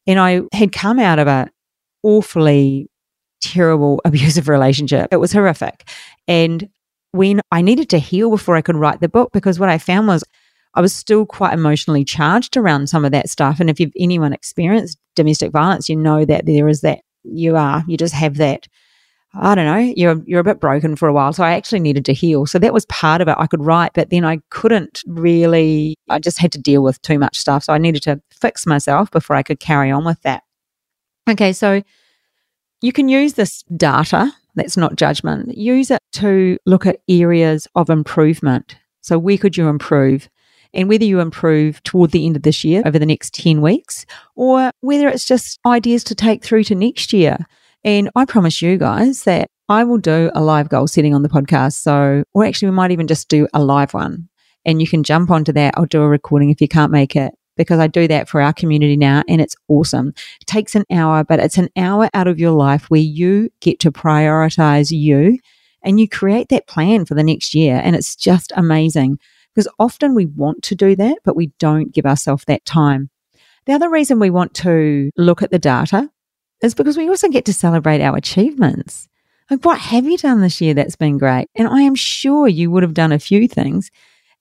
And 0.05 0.19
i 0.19 0.41
had 0.53 0.71
come 0.71 0.99
out 0.99 1.19
of 1.19 1.27
a 1.27 1.49
awfully 2.03 2.89
terrible 3.41 4.01
abusive 4.05 4.47
relationship. 4.47 5.09
It 5.11 5.17
was 5.17 5.31
horrific. 5.31 5.89
And 6.27 6.69
when 7.11 7.41
i 7.51 7.61
needed 7.61 7.89
to 7.89 7.99
heal 7.99 8.29
before 8.29 8.55
i 8.55 8.61
could 8.61 8.75
write 8.75 8.99
the 8.99 9.09
book 9.09 9.31
because 9.33 9.59
what 9.59 9.69
i 9.69 9.77
found 9.77 10.07
was 10.07 10.23
I 10.77 10.81
was 10.81 10.93
still 10.93 11.25
quite 11.25 11.53
emotionally 11.53 12.05
charged 12.05 12.55
around 12.55 12.87
some 12.87 13.03
of 13.03 13.11
that 13.11 13.29
stuff. 13.29 13.59
And 13.59 13.67
if 13.67 13.79
you've 13.79 13.91
anyone 13.97 14.31
experienced 14.31 14.99
domestic 15.15 15.51
violence, 15.51 15.89
you 15.89 15.95
know 15.95 16.23
that 16.23 16.45
there 16.45 16.67
is 16.67 16.81
that 16.81 16.99
you 17.23 17.55
are, 17.55 17.83
you 17.87 17.97
just 17.97 18.13
have 18.13 18.37
that. 18.37 18.67
I 19.33 19.55
don't 19.55 19.65
know, 19.65 19.93
you're 19.95 20.21
you're 20.25 20.39
a 20.39 20.43
bit 20.43 20.59
broken 20.59 20.95
for 20.95 21.07
a 21.07 21.13
while. 21.13 21.33
So 21.33 21.43
I 21.43 21.53
actually 21.53 21.79
needed 21.79 22.05
to 22.05 22.13
heal. 22.13 22.45
So 22.45 22.59
that 22.59 22.73
was 22.73 22.85
part 22.85 23.21
of 23.21 23.27
it. 23.27 23.35
I 23.39 23.47
could 23.47 23.65
write, 23.65 23.93
but 23.95 24.11
then 24.11 24.23
I 24.23 24.39
couldn't 24.51 25.03
really 25.07 25.95
I 26.09 26.19
just 26.19 26.37
had 26.37 26.51
to 26.51 26.59
deal 26.59 26.83
with 26.83 27.01
too 27.01 27.17
much 27.17 27.39
stuff. 27.39 27.63
So 27.63 27.73
I 27.73 27.79
needed 27.79 28.03
to 28.03 28.21
fix 28.31 28.67
myself 28.67 29.09
before 29.09 29.35
I 29.35 29.41
could 29.41 29.59
carry 29.59 29.89
on 29.89 30.05
with 30.05 30.21
that. 30.21 30.43
Okay, 31.27 31.53
so 31.53 31.81
you 32.81 32.93
can 32.93 33.09
use 33.09 33.33
this 33.33 33.63
data, 33.75 34.31
that's 34.57 34.77
not 34.77 34.95
judgment, 34.95 35.57
use 35.57 35.91
it 35.91 36.01
to 36.13 36.57
look 36.65 36.85
at 36.85 37.01
areas 37.07 37.67
of 37.75 37.89
improvement. 37.89 38.77
So 39.01 39.17
where 39.17 39.37
could 39.37 39.57
you 39.57 39.67
improve? 39.67 40.29
and 40.73 40.89
whether 40.89 41.05
you 41.05 41.19
improve 41.19 41.81
toward 41.83 42.11
the 42.11 42.25
end 42.25 42.35
of 42.35 42.43
this 42.43 42.63
year 42.63 42.83
over 42.85 42.99
the 42.99 43.05
next 43.05 43.33
10 43.33 43.61
weeks 43.61 44.05
or 44.35 44.71
whether 44.81 45.07
it's 45.07 45.25
just 45.25 45.59
ideas 45.65 46.03
to 46.05 46.15
take 46.15 46.43
through 46.43 46.63
to 46.65 46.75
next 46.75 47.13
year. 47.13 47.37
And 47.83 48.09
I 48.15 48.25
promise 48.25 48.61
you 48.61 48.77
guys 48.77 49.23
that 49.23 49.49
I 49.69 49.83
will 49.83 49.97
do 49.97 50.31
a 50.33 50.41
live 50.41 50.69
goal 50.69 50.87
setting 50.87 51.13
on 51.13 51.23
the 51.23 51.29
podcast. 51.29 51.73
So, 51.73 52.23
or 52.33 52.45
actually, 52.45 52.69
we 52.69 52.75
might 52.75 52.91
even 52.91 53.07
just 53.07 53.29
do 53.29 53.47
a 53.53 53.63
live 53.63 53.93
one 53.93 54.29
and 54.65 54.81
you 54.81 54.87
can 54.87 55.03
jump 55.03 55.29
onto 55.31 55.53
that. 55.53 55.73
I'll 55.77 55.85
do 55.85 56.01
a 56.01 56.07
recording 56.07 56.49
if 56.49 56.61
you 56.61 56.67
can't 56.67 56.91
make 56.91 57.15
it 57.15 57.33
because 57.57 57.79
I 57.79 57.87
do 57.87 58.07
that 58.07 58.29
for 58.29 58.41
our 58.41 58.53
community 58.53 58.95
now 58.95 59.23
and 59.27 59.41
it's 59.41 59.55
awesome. 59.67 60.13
It 60.39 60.47
takes 60.47 60.75
an 60.75 60.85
hour, 60.91 61.23
but 61.23 61.39
it's 61.39 61.57
an 61.57 61.69
hour 61.75 62.09
out 62.13 62.27
of 62.27 62.39
your 62.39 62.51
life 62.51 62.89
where 62.89 63.01
you 63.01 63.49
get 63.59 63.79
to 63.81 63.91
prioritize 63.91 64.91
you 64.91 65.39
and 65.83 65.99
you 65.99 66.07
create 66.07 66.49
that 66.49 66.67
plan 66.67 67.05
for 67.05 67.15
the 67.15 67.23
next 67.23 67.53
year. 67.53 67.81
And 67.83 67.95
it's 67.95 68.15
just 68.15 68.51
amazing 68.55 69.19
because 69.53 69.67
often 69.79 70.13
we 70.13 70.25
want 70.25 70.63
to 70.63 70.75
do 70.75 70.95
that, 70.95 71.17
but 71.23 71.35
we 71.35 71.47
don't 71.59 71.93
give 71.93 72.05
ourselves 72.05 72.45
that 72.45 72.65
time. 72.65 73.09
The 73.65 73.73
other 73.73 73.89
reason 73.89 74.19
we 74.19 74.29
want 74.29 74.53
to 74.55 75.11
look 75.17 75.41
at 75.41 75.51
the 75.51 75.59
data 75.59 76.09
is 76.61 76.73
because 76.73 76.97
we 76.97 77.09
also 77.09 77.27
get 77.27 77.45
to 77.45 77.53
celebrate 77.53 78.01
our 78.01 78.15
achievements. 78.15 79.07
Like, 79.49 79.63
what 79.63 79.79
have 79.79 80.05
you 80.05 80.17
done 80.17 80.41
this 80.41 80.61
year 80.61 80.73
that's 80.73 80.95
been 80.95 81.17
great? 81.17 81.47
And 81.55 81.67
I 81.67 81.81
am 81.81 81.95
sure 81.95 82.47
you 82.47 82.69
would 82.71 82.83
have 82.83 82.93
done 82.93 83.11
a 83.11 83.19
few 83.19 83.47
things. 83.47 83.91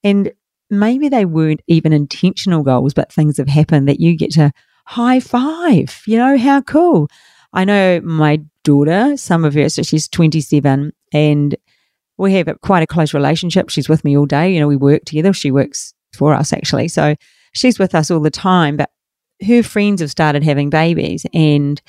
And 0.03 0.33
maybe 0.71 1.09
they 1.09 1.25
weren't 1.25 1.63
even 1.67 1.93
intentional 1.93 2.63
goals, 2.63 2.95
but 2.95 3.13
things 3.13 3.37
have 3.39 3.49
happened 3.49 3.89
that 3.89 4.01
you 4.01 4.17
get 4.17 4.33
to 4.33 4.53
high 4.85 5.21
five. 5.21 6.03
You 6.07 6.19
know, 6.19 6.39
how 6.39 6.63
cool. 6.63 7.09
I 7.53 7.65
know 7.65 8.01
my 8.03 8.41
daughter, 8.65 9.17
some 9.17 9.45
of 9.45 9.55
her, 9.55 9.69
so 9.69 9.83
she's 9.83 10.09
27, 10.09 10.93
and 11.13 11.57
we 12.19 12.35
have 12.35 12.49
quite 12.63 12.83
a 12.83 12.87
close 12.87 13.15
relationship. 13.15 13.71
She's 13.71 13.89
with 13.89 14.05
me 14.05 14.17
all 14.17 14.27
day. 14.27 14.53
You 14.53 14.61
know, 14.61 14.69
we 14.69 14.77
work 14.77 15.05
together. 15.05 15.33
She 15.33 15.51
works 15.51 15.95
for 16.15 16.35
us, 16.35 16.53
actually. 16.53 16.89
So 16.89 17.15
she's 17.53 17.79
with 17.79 17.95
us 17.95 18.11
all 18.11 18.21
the 18.21 18.31
time. 18.31 18.77
But 18.77 18.91
her 19.47 19.63
friends 19.63 20.01
have 20.01 20.11
started 20.11 20.43
having 20.43 20.71
babies 20.71 21.27
and 21.35 21.81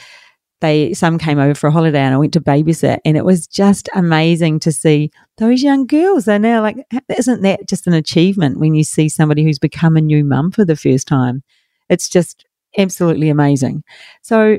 they 0.61 0.93
some 0.93 1.17
came 1.17 1.39
over 1.39 1.53
for 1.53 1.67
a 1.67 1.71
holiday 1.71 1.99
and 1.99 2.15
I 2.15 2.17
went 2.17 2.33
to 2.33 2.41
babysit 2.41 2.99
and 3.05 3.15
it 3.15 3.25
was 3.25 3.47
just 3.47 3.89
amazing 3.93 4.59
to 4.61 4.71
see 4.71 5.11
those 5.37 5.61
young 5.61 5.85
girls. 5.85 6.25
They're 6.25 6.39
now 6.39 6.61
like 6.61 6.77
isn't 7.09 7.41
that 7.41 7.67
just 7.67 7.87
an 7.87 7.93
achievement 7.93 8.59
when 8.59 8.73
you 8.75 8.83
see 8.83 9.09
somebody 9.09 9.43
who's 9.43 9.59
become 9.59 9.95
a 9.95 10.01
new 10.01 10.23
mum 10.23 10.51
for 10.51 10.65
the 10.65 10.75
first 10.75 11.07
time? 11.07 11.43
It's 11.89 12.09
just 12.09 12.45
absolutely 12.77 13.29
amazing. 13.29 13.83
So 14.21 14.57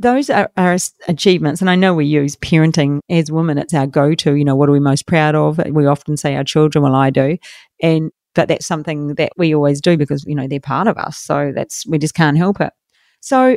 those 0.00 0.30
are, 0.30 0.50
are 0.56 0.76
achievements 1.08 1.60
and 1.60 1.70
I 1.70 1.74
know 1.74 1.94
we 1.94 2.06
use 2.06 2.36
parenting 2.36 3.00
as 3.08 3.32
women 3.32 3.58
it's 3.58 3.74
our 3.74 3.86
go-to, 3.86 4.34
you 4.34 4.44
know, 4.44 4.56
what 4.56 4.68
are 4.68 4.72
we 4.72 4.80
most 4.80 5.06
proud 5.06 5.34
of? 5.34 5.60
We 5.70 5.86
often 5.86 6.16
say 6.16 6.36
our 6.36 6.44
children, 6.44 6.82
well 6.82 6.94
I 6.94 7.10
do. 7.10 7.38
And 7.82 8.10
but 8.34 8.46
that's 8.46 8.66
something 8.66 9.14
that 9.14 9.32
we 9.36 9.52
always 9.52 9.80
do 9.80 9.96
because 9.96 10.24
you 10.24 10.34
know 10.34 10.46
they're 10.46 10.60
part 10.60 10.86
of 10.86 10.96
us 10.96 11.18
so 11.18 11.50
that's 11.52 11.84
we 11.86 11.98
just 11.98 12.14
can't 12.14 12.36
help 12.36 12.60
it 12.60 12.72
so 13.20 13.56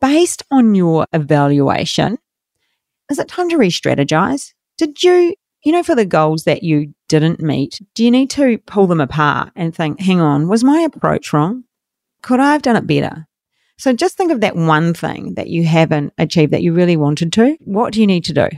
based 0.00 0.42
on 0.50 0.74
your 0.74 1.06
evaluation 1.12 2.18
is 3.10 3.18
it 3.18 3.28
time 3.28 3.50
to 3.50 3.58
re-strategize? 3.58 4.52
Did 4.78 5.02
you 5.02 5.34
you 5.62 5.72
know 5.72 5.82
for 5.82 5.94
the 5.94 6.06
goals 6.06 6.44
that 6.44 6.62
you 6.62 6.94
didn't 7.08 7.40
meet 7.40 7.80
do 7.94 8.04
you 8.04 8.10
need 8.10 8.28
to 8.30 8.58
pull 8.66 8.86
them 8.86 9.00
apart 9.00 9.50
and 9.56 9.74
think 9.74 10.00
hang 10.00 10.20
on 10.20 10.48
was 10.48 10.64
my 10.64 10.80
approach 10.80 11.32
wrong? 11.32 11.64
Could 12.22 12.40
i 12.40 12.52
have 12.52 12.62
done 12.62 12.76
it 12.76 12.86
better? 12.86 13.26
So 13.76 13.92
just 13.92 14.16
think 14.16 14.30
of 14.30 14.40
that 14.40 14.56
one 14.56 14.94
thing 14.94 15.34
that 15.34 15.48
you 15.48 15.64
haven't 15.64 16.12
achieved 16.16 16.52
that 16.52 16.62
you 16.62 16.72
really 16.72 16.96
wanted 16.96 17.32
to. 17.34 17.56
What 17.60 17.92
do 17.92 18.00
you 18.00 18.06
need 18.06 18.24
to 18.26 18.32
do? 18.32 18.48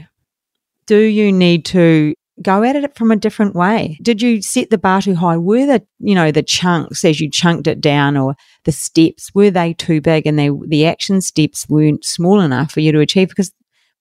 Do 0.85 0.97
you 0.97 1.31
need 1.31 1.65
to 1.65 2.13
go 2.41 2.63
at 2.63 2.75
it 2.75 2.95
from 2.95 3.11
a 3.11 3.15
different 3.15 3.55
way? 3.55 3.97
Did 4.01 4.21
you 4.21 4.41
set 4.41 4.69
the 4.69 4.77
bar 4.77 5.01
too 5.01 5.15
high? 5.15 5.37
Were 5.37 5.65
the, 5.65 5.85
you 5.99 6.15
know, 6.15 6.31
the 6.31 6.43
chunks 6.43 7.03
as 7.03 7.19
you 7.19 7.29
chunked 7.29 7.67
it 7.67 7.81
down 7.81 8.15
or 8.15 8.35
the 8.67 8.71
steps, 8.73 9.33
were 9.33 9.49
they 9.49 9.73
too 9.73 10.01
big 10.01 10.27
and 10.27 10.37
they, 10.37 10.51
the 10.67 10.85
action 10.85 11.21
steps 11.21 11.69
weren't 11.69 12.03
small 12.03 12.41
enough 12.41 12.73
for 12.73 12.81
you 12.81 12.91
to 12.91 12.99
achieve? 12.99 13.29
Because 13.29 13.53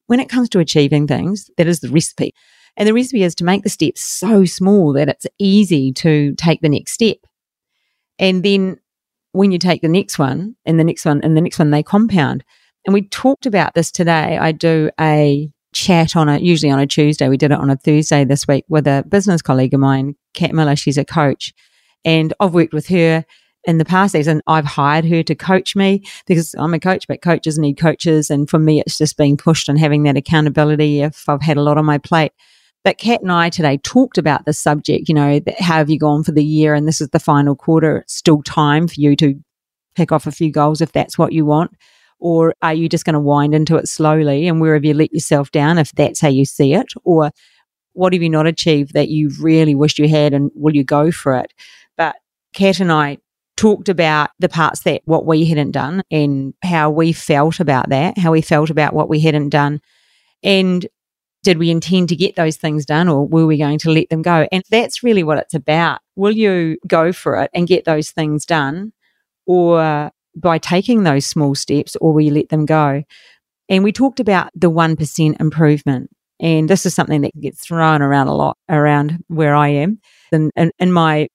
when 0.08 0.18
it 0.18 0.28
comes 0.28 0.48
to 0.48 0.58
achieving 0.58 1.06
things, 1.06 1.48
that 1.56 1.68
is 1.68 1.78
the 1.78 1.88
recipe. 1.88 2.34
And 2.76 2.88
the 2.88 2.92
recipe 2.92 3.22
is 3.22 3.36
to 3.36 3.44
make 3.44 3.62
the 3.62 3.70
steps 3.70 4.02
so 4.02 4.44
small 4.44 4.92
that 4.94 5.08
it's 5.08 5.26
easy 5.38 5.92
to 5.92 6.34
take 6.34 6.62
the 6.62 6.68
next 6.68 6.92
step. 6.92 7.18
And 8.18 8.42
then 8.42 8.80
when 9.30 9.52
you 9.52 9.58
take 9.60 9.82
the 9.82 9.88
next 9.88 10.18
one 10.18 10.56
and 10.64 10.80
the 10.80 10.84
next 10.84 11.04
one 11.04 11.20
and 11.22 11.36
the 11.36 11.40
next 11.40 11.60
one, 11.60 11.70
they 11.70 11.84
compound. 11.84 12.42
And 12.84 12.92
we 12.92 13.02
talked 13.02 13.46
about 13.46 13.74
this 13.74 13.92
today. 13.92 14.36
I 14.36 14.50
do 14.50 14.90
a 14.98 15.48
chat 15.74 16.16
on 16.16 16.28
it, 16.28 16.42
usually 16.42 16.72
on 16.72 16.80
a 16.80 16.88
Tuesday. 16.88 17.28
We 17.28 17.36
did 17.36 17.52
it 17.52 17.58
on 17.58 17.70
a 17.70 17.76
Thursday 17.76 18.24
this 18.24 18.48
week 18.48 18.64
with 18.68 18.88
a 18.88 19.04
business 19.08 19.42
colleague 19.42 19.74
of 19.74 19.80
mine, 19.80 20.16
Kat 20.34 20.52
Miller. 20.52 20.74
She's 20.74 20.98
a 20.98 21.04
coach. 21.04 21.54
And 22.04 22.34
I've 22.40 22.52
worked 22.52 22.74
with 22.74 22.88
her 22.88 23.24
in 23.66 23.78
the 23.78 23.84
past 23.84 24.12
season. 24.12 24.40
I've 24.46 24.64
hired 24.64 25.04
her 25.06 25.22
to 25.24 25.34
coach 25.34 25.76
me 25.76 26.04
because 26.26 26.54
I'm 26.56 26.72
a 26.72 26.80
coach, 26.80 27.06
but 27.08 27.20
coaches 27.20 27.58
need 27.58 27.74
coaches. 27.74 28.30
And 28.30 28.48
for 28.48 28.58
me, 28.58 28.80
it's 28.80 28.96
just 28.96 29.16
being 29.16 29.36
pushed 29.36 29.68
and 29.68 29.78
having 29.78 30.04
that 30.04 30.16
accountability 30.16 31.02
if 31.02 31.28
I've 31.28 31.42
had 31.42 31.56
a 31.56 31.62
lot 31.62 31.76
on 31.76 31.84
my 31.84 31.98
plate. 31.98 32.32
But 32.84 32.98
Kat 32.98 33.20
and 33.20 33.32
I 33.32 33.50
today 33.50 33.78
talked 33.78 34.16
about 34.16 34.44
the 34.44 34.52
subject, 34.52 35.08
you 35.08 35.14
know, 35.14 35.40
how 35.58 35.74
have 35.74 35.90
you 35.90 35.98
gone 35.98 36.22
for 36.22 36.30
the 36.30 36.44
year? 36.44 36.72
And 36.72 36.86
this 36.86 37.00
is 37.00 37.08
the 37.08 37.18
final 37.18 37.56
quarter. 37.56 37.98
It's 37.98 38.14
still 38.14 38.42
time 38.42 38.86
for 38.86 38.94
you 39.00 39.16
to 39.16 39.34
pick 39.96 40.12
off 40.12 40.28
a 40.28 40.32
few 40.32 40.52
goals 40.52 40.80
if 40.80 40.92
that's 40.92 41.18
what 41.18 41.32
you 41.32 41.44
want. 41.44 41.72
Or 42.20 42.54
are 42.62 42.72
you 42.72 42.88
just 42.88 43.04
going 43.04 43.14
to 43.14 43.20
wind 43.20 43.54
into 43.54 43.76
it 43.76 43.88
slowly 43.88 44.46
and 44.46 44.60
where 44.60 44.74
have 44.74 44.84
you 44.84 44.94
let 44.94 45.12
yourself 45.12 45.50
down 45.50 45.78
if 45.78 45.90
that's 45.92 46.20
how 46.20 46.28
you 46.28 46.44
see 46.44 46.74
it? 46.74 46.92
Or 47.02 47.32
what 47.92 48.12
have 48.12 48.22
you 48.22 48.30
not 48.30 48.46
achieved 48.46 48.94
that 48.94 49.08
you 49.08 49.30
really 49.40 49.74
wished 49.74 49.98
you 49.98 50.08
had 50.08 50.32
and 50.32 50.50
will 50.54 50.74
you 50.74 50.84
go 50.84 51.10
for 51.10 51.34
it? 51.34 51.52
But 51.96 52.14
Kat 52.54 52.78
and 52.78 52.92
I 52.92 53.18
talked 53.56 53.88
about 53.88 54.30
the 54.38 54.48
parts 54.48 54.80
that 54.82 55.02
what 55.04 55.24
we 55.26 55.44
hadn't 55.46 55.70
done 55.70 56.02
and 56.10 56.54
how 56.62 56.90
we 56.90 57.12
felt 57.12 57.60
about 57.60 57.88
that, 57.88 58.18
how 58.18 58.32
we 58.32 58.42
felt 58.42 58.70
about 58.70 58.92
what 58.92 59.08
we 59.08 59.20
hadn't 59.20 59.48
done. 59.48 59.80
And 60.42 60.86
did 61.42 61.58
we 61.58 61.70
intend 61.70 62.08
to 62.08 62.16
get 62.16 62.36
those 62.36 62.56
things 62.56 62.84
done 62.84 63.08
or 63.08 63.26
were 63.26 63.46
we 63.46 63.56
going 63.56 63.78
to 63.78 63.90
let 63.90 64.10
them 64.10 64.20
go? 64.20 64.46
And 64.52 64.62
that's 64.70 65.02
really 65.02 65.22
what 65.22 65.38
it's 65.38 65.54
about. 65.54 66.00
Will 66.16 66.32
you 66.32 66.76
go 66.86 67.12
for 67.12 67.40
it 67.40 67.50
and 67.54 67.68
get 67.68 67.84
those 67.84 68.10
things 68.10 68.44
done? 68.44 68.92
Or 69.46 70.10
by 70.36 70.58
taking 70.58 71.04
those 71.04 71.24
small 71.24 71.54
steps 71.54 71.96
or 71.96 72.12
will 72.12 72.20
you 72.20 72.32
let 72.32 72.50
them 72.50 72.66
go. 72.66 73.02
And 73.68 73.82
we 73.82 73.92
talked 73.92 74.20
about 74.20 74.50
the 74.54 74.70
1% 74.70 75.40
improvement. 75.40 76.10
And 76.38 76.68
this 76.68 76.84
is 76.84 76.94
something 76.94 77.22
that 77.22 77.40
gets 77.40 77.64
thrown 77.64 78.02
around 78.02 78.28
a 78.28 78.34
lot 78.34 78.58
around 78.68 79.24
where 79.28 79.54
I 79.54 79.68
am 79.68 80.00
and 80.32 80.52
in 80.78 80.92
my 80.92 81.28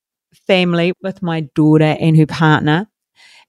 family 0.47 0.93
with 1.01 1.21
my 1.21 1.41
daughter 1.55 1.97
and 1.99 2.17
her 2.17 2.25
partner. 2.25 2.87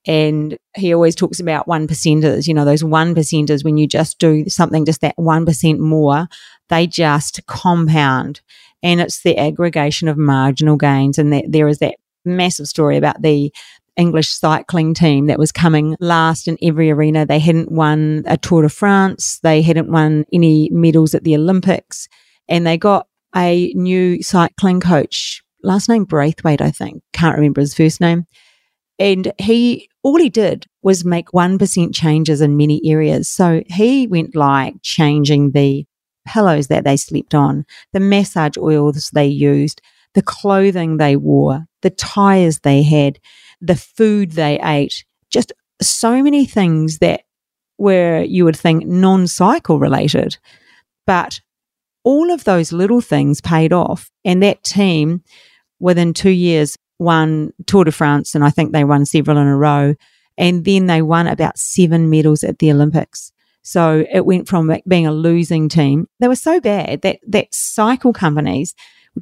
And 0.05 0.59
he 0.77 0.93
always 0.93 1.15
talks 1.15 1.39
about 1.39 1.69
one 1.69 1.87
percenters, 1.87 2.49
you 2.49 2.55
know, 2.55 2.65
those 2.65 2.83
one 2.83 3.15
percenters, 3.15 3.65
when 3.65 3.77
you 3.77 3.87
just 3.87 4.19
do 4.19 4.49
something 4.49 4.85
just 4.85 5.01
that 5.01 5.17
1% 5.17 5.79
more, 5.79 6.27
they 6.69 6.89
just 6.89 7.47
compound. 7.47 8.41
And 8.83 9.01
it's 9.01 9.23
the 9.23 9.39
aggregation 9.39 10.09
of 10.09 10.17
marginal 10.19 10.77
gains. 10.77 11.19
And 11.19 11.33
that 11.33 11.45
there 11.49 11.69
is 11.69 11.79
that 11.79 11.95
massive 12.25 12.67
story 12.67 12.97
about 12.97 13.23
the 13.23 13.53
English 13.97 14.31
cycling 14.31 14.95
team 14.95 15.27
that 15.27 15.39
was 15.39 15.53
coming 15.53 15.97
last 16.01 16.49
in 16.49 16.57
every 16.63 16.91
arena. 16.91 17.27
They 17.27 17.39
hadn't 17.39 17.71
won 17.71 18.25
a 18.27 18.37
Tour 18.37 18.63
de 18.63 18.69
France. 18.69 19.39
They 19.41 19.63
hadn't 19.63 19.91
won 19.91 20.25
any 20.33 20.69
medals 20.73 21.15
at 21.15 21.25
the 21.25 21.37
Olympics. 21.37 22.09
And 22.49 22.67
they 22.67 22.77
got 22.77 23.07
a 23.37 23.73
new 23.75 24.23
cycling 24.23 24.81
coach, 24.81 25.43
last 25.63 25.89
name 25.89 26.05
Braithwaite, 26.05 26.61
I 26.61 26.71
think. 26.71 27.03
Can't 27.13 27.37
remember 27.37 27.61
his 27.61 27.75
first 27.75 28.01
name. 28.01 28.27
And 28.99 29.33
he, 29.39 29.89
all 30.03 30.19
he 30.19 30.31
did 30.31 30.67
was 30.83 31.05
make 31.05 31.29
1% 31.29 31.95
changes 31.95 32.41
in 32.41 32.57
many 32.57 32.81
areas. 32.85 33.29
So 33.29 33.63
he 33.67 34.07
went 34.07 34.37
like 34.37 34.75
changing 34.83 35.53
the 35.53 35.87
pillows 36.27 36.69
that 36.69 36.85
they 36.85 36.97
slept 36.97 37.35
on, 37.35 37.65
the 37.93 38.01
massage 38.01 38.57
oils 38.57 39.11
they 39.13 39.27
used, 39.27 39.81
the 40.15 40.23
clothing 40.23 40.99
they 40.99 41.17
wore, 41.17 41.65
the 41.81 41.91
tires 41.91 42.61
they 42.61 42.83
had 42.83 43.19
the 43.63 43.77
food 43.77 44.33
they 44.33 44.61
ate, 44.61 45.05
just 45.31 45.53
so 45.81 46.23
many 46.23 46.45
things 46.45 46.99
that 46.99 47.23
were, 47.79 48.23
you 48.23 48.45
would 48.45 48.57
think, 48.57 48.85
non 48.85 49.27
cycle 49.27 49.79
related. 49.79 50.37
But 51.07 51.41
all 52.05 52.31
of 52.31 52.45
those 52.45 52.73
little 52.73 53.01
things 53.01 53.41
paid 53.41 53.73
off. 53.73 54.11
And 54.25 54.43
that 54.43 54.65
team, 54.65 55.23
within 55.83 56.15
two 56.15 56.31
years, 56.31 56.77
won 56.99 57.53
Tour 57.67 57.85
de 57.85 57.93
France, 57.93 58.35
and 58.35 58.45
I 58.45 58.51
think 58.51 58.73
they 58.73 58.85
won 58.85 59.05
several 59.05 59.37
in 59.37 59.47
a 59.47 59.57
row. 59.57 59.95
And 60.39 60.65
then 60.65 60.87
they 60.87 61.03
won 61.03 61.27
about 61.27 61.59
seven 61.59 62.09
medals 62.09 62.43
at 62.43 62.59
the 62.59 62.71
Olympics. 62.71 63.33
So 63.63 64.05
it 64.11 64.25
went 64.25 64.49
from 64.49 64.75
being 64.89 65.07
a 65.07 65.13
losing 65.13 65.69
team. 65.69 66.09
They 66.21 66.29
were 66.29 66.37
so 66.37 66.61
bad 66.61 67.03
that, 67.03 67.19
that 67.29 67.55
cycle 67.55 68.13
companies 68.13 68.75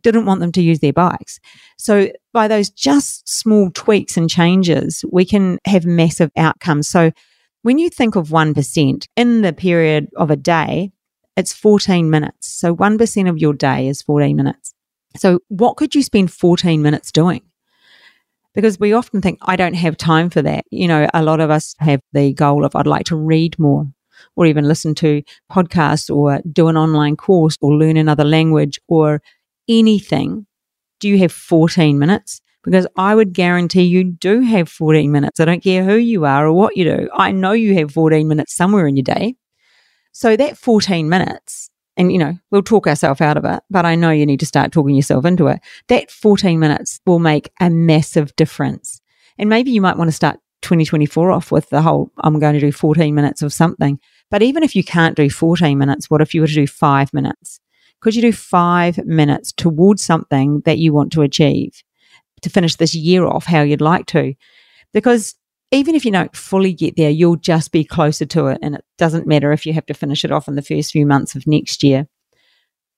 didn't 0.03 0.27
want 0.27 0.41
them 0.41 0.53
to 0.53 0.63
use 0.63 0.79
their 0.79 0.93
bikes. 0.93 1.41
So 1.77 2.13
by 2.33 2.47
those 2.47 2.71
just 2.71 3.29
small 3.29 3.71
tweaks 3.73 4.17
and 4.17 4.31
changes, 4.31 5.05
we 5.11 5.25
can 5.25 5.59
have 5.65 5.85
massive 5.85 6.31
outcomes. 6.37 6.89
So 6.89 7.11
when 7.63 7.79
you 7.79 7.91
think 7.91 8.17
of 8.17 8.29
1% 8.29 9.07
in 9.17 9.43
the 9.43 9.53
period 9.53 10.09
of 10.17 10.31
a 10.31 10.37
day, 10.37 10.93
it's 11.37 11.53
14 11.53 12.09
minutes. 12.09 12.49
So 12.49 12.75
1% 12.75 13.29
of 13.29 13.39
your 13.39 13.53
day 13.53 13.89
is 13.89 14.03
14 14.03 14.37
minutes. 14.37 14.75
So 15.17 15.41
what 15.49 15.77
could 15.77 15.95
you 15.95 16.03
spend 16.03 16.33
14 16.33 16.83
minutes 16.83 17.11
doing? 17.13 17.43
Because 18.55 18.81
we 18.81 18.93
often 18.93 19.21
think, 19.21 19.39
I 19.43 19.57
don't 19.57 19.75
have 19.75 19.97
time 19.97 20.29
for 20.29 20.43
that. 20.43 20.65
You 20.71 20.89
know, 20.89 21.09
a 21.15 21.23
lot 21.23 21.41
of 21.41 21.51
us 21.51 21.75
have 21.79 22.01
the 22.13 22.33
goal 22.33 22.65
of, 22.65 22.75
I'd 22.75 22.87
like 22.87 23.07
to 23.07 23.17
read 23.17 23.59
more 23.59 23.87
or 24.37 24.47
even 24.47 24.67
listen 24.67 24.95
to 24.97 25.23
podcasts 25.51 26.15
or 26.15 26.41
do 26.51 26.69
an 26.69 26.77
online 26.77 27.17
course 27.17 27.57
or 27.61 27.75
learn 27.75 27.97
another 27.97 28.25
language 28.25 28.79
or 28.89 29.23
anything, 29.69 30.47
do 30.99 31.09
you 31.09 31.19
have 31.19 31.33
14 31.33 31.99
minutes? 31.99 32.41
Because 32.63 32.87
I 32.97 33.15
would 33.15 33.33
guarantee 33.33 33.85
you 33.85 34.05
do 34.05 34.41
have 34.41 34.69
14 34.69 35.11
minutes. 35.11 35.41
I 35.41 35.47
don't 35.47 35.63
care 35.63 35.85
who 35.85 35.97
you 35.97 36.27
are 36.27 36.47
or 36.47 36.53
what 36.53 36.77
you 36.77 36.85
do. 36.85 37.09
I 37.15 37.33
know 37.33 37.53
you 37.53 37.75
have 37.77 37.93
14 37.93 38.29
minutes 38.29 38.55
somewhere 38.55 38.87
in 38.87 38.97
your 38.97 39.05
day. 39.05 39.37
So 40.13 40.37
that 40.37 40.59
14 40.59 41.09
minutes, 41.09 41.70
and 42.01 42.11
you 42.11 42.19
know, 42.19 42.39
we'll 42.51 42.63
talk 42.63 42.87
ourselves 42.87 43.21
out 43.21 43.37
of 43.37 43.45
it, 43.45 43.63
but 43.69 43.85
I 43.85 43.95
know 43.95 44.11
you 44.11 44.25
need 44.25 44.41
to 44.41 44.47
start 44.47 44.73
talking 44.73 44.95
yourself 44.95 45.27
into 45.27 45.49
it. 45.49 45.61
That 45.89 46.11
14 46.11 46.59
minutes 46.59 46.99
will 47.05 47.19
make 47.19 47.53
a 47.61 47.69
massive 47.69 48.35
difference. 48.37 49.03
And 49.37 49.51
maybe 49.51 49.71
you 49.71 49.83
might 49.83 49.99
want 49.99 50.09
to 50.09 50.17
start 50.17 50.39
2024 50.63 51.31
off 51.31 51.53
with 51.53 51.69
the 51.69 51.83
whole, 51.83 52.11
I'm 52.17 52.39
going 52.39 52.55
to 52.55 52.61
do 52.61 52.73
14 52.73 53.15
minutes 53.15 53.43
of 53.43 53.53
something. 53.53 54.01
But 54.31 54.41
even 54.41 54.63
if 54.63 54.75
you 54.75 54.83
can't 54.83 55.15
do 55.15 55.29
14 55.29 55.77
minutes, 55.77 56.09
what 56.09 56.23
if 56.23 56.33
you 56.33 56.41
were 56.41 56.47
to 56.47 56.55
do 56.55 56.67
five 56.67 57.13
minutes? 57.13 57.61
Could 58.01 58.15
you 58.15 58.23
do 58.23 58.33
five 58.33 59.05
minutes 59.05 59.53
towards 59.53 60.03
something 60.03 60.63
that 60.65 60.79
you 60.79 60.95
want 60.95 61.13
to 61.13 61.23
achieve 61.23 61.83
to 62.41 62.49
finish 62.49 62.77
this 62.77 62.95
year 62.95 63.27
off 63.27 63.45
how 63.45 63.61
you'd 63.61 63.83
like 63.83 64.07
to? 64.07 64.33
Because 64.95 65.35
even 65.71 65.95
if 65.95 66.05
you 66.05 66.11
don't 66.11 66.35
fully 66.35 66.73
get 66.73 66.97
there, 66.97 67.11
you'll 67.11 67.37
just 67.37 67.73
be 67.73 67.85
closer 67.85 68.27
to 68.27 68.47
it. 68.49 68.59
And 68.63 68.75
it 68.75 68.85
doesn't 68.99 69.27
matter 69.27 69.53
if 69.53 69.67
you 69.67 69.73
have 69.73 69.87
to 69.87 69.95
finish 69.95 70.25
it 70.25 70.33
off 70.33 70.49
in 70.49 70.57
the 70.57 70.63
first 70.63 70.93
few 70.93 71.07
months 71.07 71.35
of 71.35 71.47
next 71.47 71.83
year. 71.83 72.09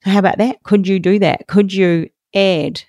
How 0.02 0.18
about 0.18 0.38
that? 0.38 0.62
Could 0.62 0.88
you 0.88 0.98
do 0.98 1.18
that? 1.18 1.46
Could 1.46 1.72
you 1.72 2.08
add 2.34 2.82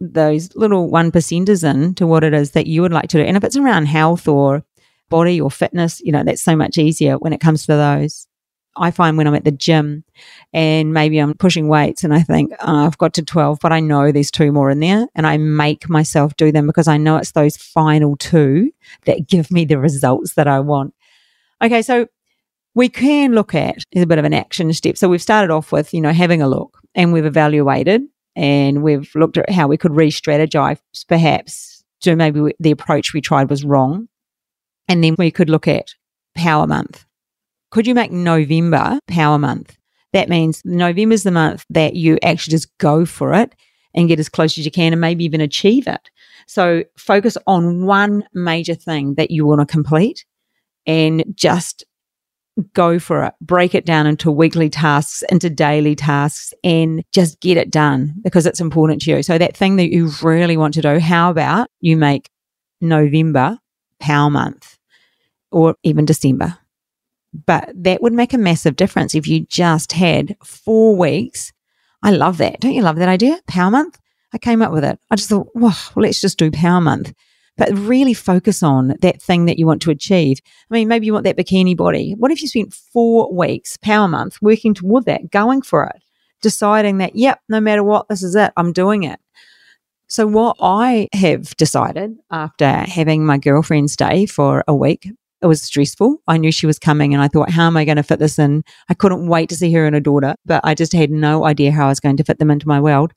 those 0.00 0.54
little 0.54 0.88
one 0.88 1.10
percenters 1.10 1.68
in 1.68 1.94
to 1.96 2.06
what 2.06 2.24
it 2.24 2.32
is 2.32 2.52
that 2.52 2.66
you 2.66 2.82
would 2.82 2.92
like 2.92 3.08
to 3.10 3.18
do? 3.18 3.24
And 3.24 3.36
if 3.36 3.44
it's 3.44 3.56
around 3.56 3.86
health 3.86 4.28
or 4.28 4.64
body 5.10 5.40
or 5.40 5.50
fitness, 5.50 6.00
you 6.00 6.12
know, 6.12 6.22
that's 6.22 6.42
so 6.42 6.56
much 6.56 6.78
easier 6.78 7.18
when 7.18 7.32
it 7.32 7.40
comes 7.40 7.66
to 7.66 7.72
those. 7.72 8.26
I 8.76 8.90
find 8.90 9.16
when 9.16 9.26
I'm 9.26 9.34
at 9.34 9.44
the 9.44 9.50
gym 9.50 10.04
and 10.52 10.92
maybe 10.92 11.18
I'm 11.18 11.34
pushing 11.34 11.68
weights 11.68 12.04
and 12.04 12.14
I 12.14 12.22
think 12.22 12.52
oh, 12.60 12.86
I've 12.86 12.98
got 12.98 13.14
to 13.14 13.22
12, 13.22 13.58
but 13.60 13.72
I 13.72 13.80
know 13.80 14.12
there's 14.12 14.30
two 14.30 14.52
more 14.52 14.70
in 14.70 14.80
there 14.80 15.06
and 15.14 15.26
I 15.26 15.36
make 15.36 15.88
myself 15.88 16.36
do 16.36 16.52
them 16.52 16.66
because 16.66 16.88
I 16.88 16.96
know 16.96 17.16
it's 17.16 17.32
those 17.32 17.56
final 17.56 18.16
two 18.16 18.70
that 19.06 19.26
give 19.26 19.50
me 19.50 19.64
the 19.64 19.78
results 19.78 20.34
that 20.34 20.46
I 20.46 20.60
want. 20.60 20.94
Okay, 21.62 21.82
so 21.82 22.06
we 22.74 22.88
can 22.88 23.32
look 23.32 23.54
at 23.54 23.78
a 23.94 24.06
bit 24.06 24.18
of 24.18 24.24
an 24.24 24.34
action 24.34 24.72
step. 24.72 24.96
So 24.96 25.08
we've 25.08 25.20
started 25.20 25.50
off 25.50 25.72
with, 25.72 25.92
you 25.92 26.00
know, 26.00 26.12
having 26.12 26.40
a 26.40 26.48
look 26.48 26.80
and 26.94 27.12
we've 27.12 27.26
evaluated 27.26 28.02
and 28.36 28.82
we've 28.82 29.10
looked 29.14 29.36
at 29.36 29.50
how 29.50 29.66
we 29.66 29.76
could 29.76 29.94
re 29.94 30.10
strategize 30.10 30.78
perhaps. 31.08 31.84
So 32.00 32.14
maybe 32.14 32.54
the 32.60 32.70
approach 32.70 33.12
we 33.12 33.20
tried 33.20 33.50
was 33.50 33.64
wrong. 33.64 34.08
And 34.88 35.04
then 35.04 35.16
we 35.18 35.30
could 35.30 35.50
look 35.50 35.68
at 35.68 35.94
power 36.34 36.66
month 36.66 37.04
could 37.70 37.86
you 37.86 37.94
make 37.94 38.12
November 38.12 38.98
Power 39.06 39.38
Month? 39.38 39.76
That 40.12 40.28
means 40.28 40.62
November 40.64 41.14
is 41.14 41.22
the 41.22 41.30
month 41.30 41.64
that 41.70 41.94
you 41.94 42.18
actually 42.22 42.52
just 42.52 42.76
go 42.78 43.04
for 43.06 43.32
it 43.34 43.54
and 43.94 44.08
get 44.08 44.18
as 44.18 44.28
close 44.28 44.58
as 44.58 44.64
you 44.64 44.70
can 44.70 44.92
and 44.92 45.00
maybe 45.00 45.24
even 45.24 45.40
achieve 45.40 45.86
it. 45.86 46.10
So 46.46 46.84
focus 46.96 47.36
on 47.46 47.86
one 47.86 48.24
major 48.34 48.74
thing 48.74 49.14
that 49.14 49.30
you 49.30 49.46
want 49.46 49.60
to 49.60 49.66
complete 49.66 50.24
and 50.86 51.24
just 51.34 51.84
go 52.72 52.98
for 52.98 53.24
it. 53.24 53.34
Break 53.40 53.74
it 53.74 53.86
down 53.86 54.06
into 54.06 54.30
weekly 54.30 54.68
tasks, 54.68 55.22
into 55.30 55.48
daily 55.48 55.94
tasks, 55.94 56.52
and 56.64 57.04
just 57.12 57.40
get 57.40 57.56
it 57.56 57.70
done 57.70 58.14
because 58.22 58.46
it's 58.46 58.60
important 58.60 59.02
to 59.02 59.10
you. 59.10 59.22
So 59.22 59.38
that 59.38 59.56
thing 59.56 59.76
that 59.76 59.92
you 59.92 60.10
really 60.22 60.56
want 60.56 60.74
to 60.74 60.82
do, 60.82 60.98
how 60.98 61.30
about 61.30 61.68
you 61.80 61.96
make 61.96 62.28
November 62.80 63.58
Power 64.00 64.30
Month 64.30 64.76
or 65.50 65.76
even 65.84 66.04
December? 66.04 66.59
But 67.32 67.70
that 67.74 68.02
would 68.02 68.12
make 68.12 68.32
a 68.32 68.38
massive 68.38 68.76
difference 68.76 69.14
if 69.14 69.28
you 69.28 69.46
just 69.46 69.92
had 69.92 70.36
four 70.44 70.96
weeks. 70.96 71.52
I 72.02 72.10
love 72.10 72.38
that. 72.38 72.60
Don't 72.60 72.74
you 72.74 72.82
love 72.82 72.96
that 72.96 73.08
idea? 73.08 73.40
Power 73.46 73.70
month? 73.70 73.98
I 74.32 74.38
came 74.38 74.62
up 74.62 74.72
with 74.72 74.84
it. 74.84 74.98
I 75.10 75.16
just 75.16 75.28
thought, 75.28 75.48
well, 75.54 75.76
let's 75.96 76.20
just 76.20 76.38
do 76.38 76.50
power 76.50 76.80
month. 76.80 77.12
But 77.56 77.72
really 77.72 78.14
focus 78.14 78.62
on 78.62 78.94
that 79.00 79.20
thing 79.20 79.44
that 79.44 79.58
you 79.58 79.66
want 79.66 79.82
to 79.82 79.90
achieve. 79.90 80.38
I 80.70 80.74
mean, 80.74 80.88
maybe 80.88 81.06
you 81.06 81.12
want 81.12 81.24
that 81.24 81.36
bikini 81.36 81.76
body. 81.76 82.14
What 82.16 82.30
if 82.30 82.40
you 82.40 82.48
spent 82.48 82.72
four 82.72 83.32
weeks, 83.34 83.76
power 83.76 84.08
month, 84.08 84.40
working 84.40 84.72
toward 84.72 85.04
that, 85.04 85.30
going 85.30 85.62
for 85.62 85.84
it, 85.84 86.02
deciding 86.40 86.98
that, 86.98 87.16
yep, 87.16 87.40
no 87.48 87.60
matter 87.60 87.84
what, 87.84 88.08
this 88.08 88.22
is 88.22 88.34
it, 88.34 88.52
I'm 88.56 88.72
doing 88.72 89.02
it. 89.02 89.20
So, 90.08 90.26
what 90.26 90.56
I 90.60 91.08
have 91.12 91.56
decided 91.56 92.16
after 92.30 92.66
having 92.66 93.26
my 93.26 93.38
girlfriend 93.38 93.90
stay 93.90 94.26
for 94.26 94.64
a 94.66 94.74
week 94.74 95.08
it 95.42 95.46
was 95.46 95.62
stressful. 95.62 96.18
I 96.28 96.36
knew 96.36 96.52
she 96.52 96.66
was 96.66 96.78
coming 96.78 97.14
and 97.14 97.22
I 97.22 97.28
thought, 97.28 97.50
how 97.50 97.66
am 97.66 97.76
I 97.76 97.84
going 97.84 97.96
to 97.96 98.02
fit 98.02 98.18
this 98.18 98.38
in? 98.38 98.62
I 98.88 98.94
couldn't 98.94 99.26
wait 99.26 99.48
to 99.48 99.56
see 99.56 99.72
her 99.72 99.86
and 99.86 99.94
her 99.94 100.00
daughter, 100.00 100.34
but 100.44 100.60
I 100.64 100.74
just 100.74 100.92
had 100.92 101.10
no 101.10 101.46
idea 101.46 101.72
how 101.72 101.86
I 101.86 101.88
was 101.88 102.00
going 102.00 102.16
to 102.18 102.24
fit 102.24 102.38
them 102.38 102.50
into 102.50 102.68
my 102.68 102.80
world. 102.80 103.12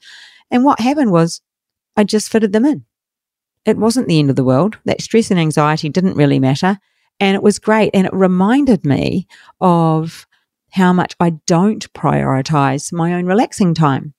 And 0.50 0.64
what 0.64 0.80
happened 0.80 1.12
was 1.12 1.42
I 1.98 2.04
just 2.04 2.30
fitted 2.30 2.54
them 2.54 2.66
in. 2.66 2.86
It 3.66 3.78
wasn't 3.78 4.08
the 4.08 4.20
end 4.20 4.30
of 4.30 4.36
the 4.36 4.44
world. 4.44 4.78
That 4.86 5.02
stress 5.02 5.32
and 5.32 5.40
anxiety 5.40 5.90
didn't 5.90 6.16
really 6.16 6.40
matter. 6.40 6.80
And 7.20 7.36
it 7.36 7.44
was 7.44 7.60
great. 7.60 7.92
And 7.94 8.06
it 8.06 8.14
reminded 8.14 8.86
me 8.86 9.28
of 9.62 10.28
how 10.72 10.92
much 10.92 11.16
I 11.20 11.32
don't 11.46 11.92
prioritize 11.94 12.92
my 12.92 13.14
own 13.14 13.26
relaxing 13.26 13.74
time. 13.74 14.14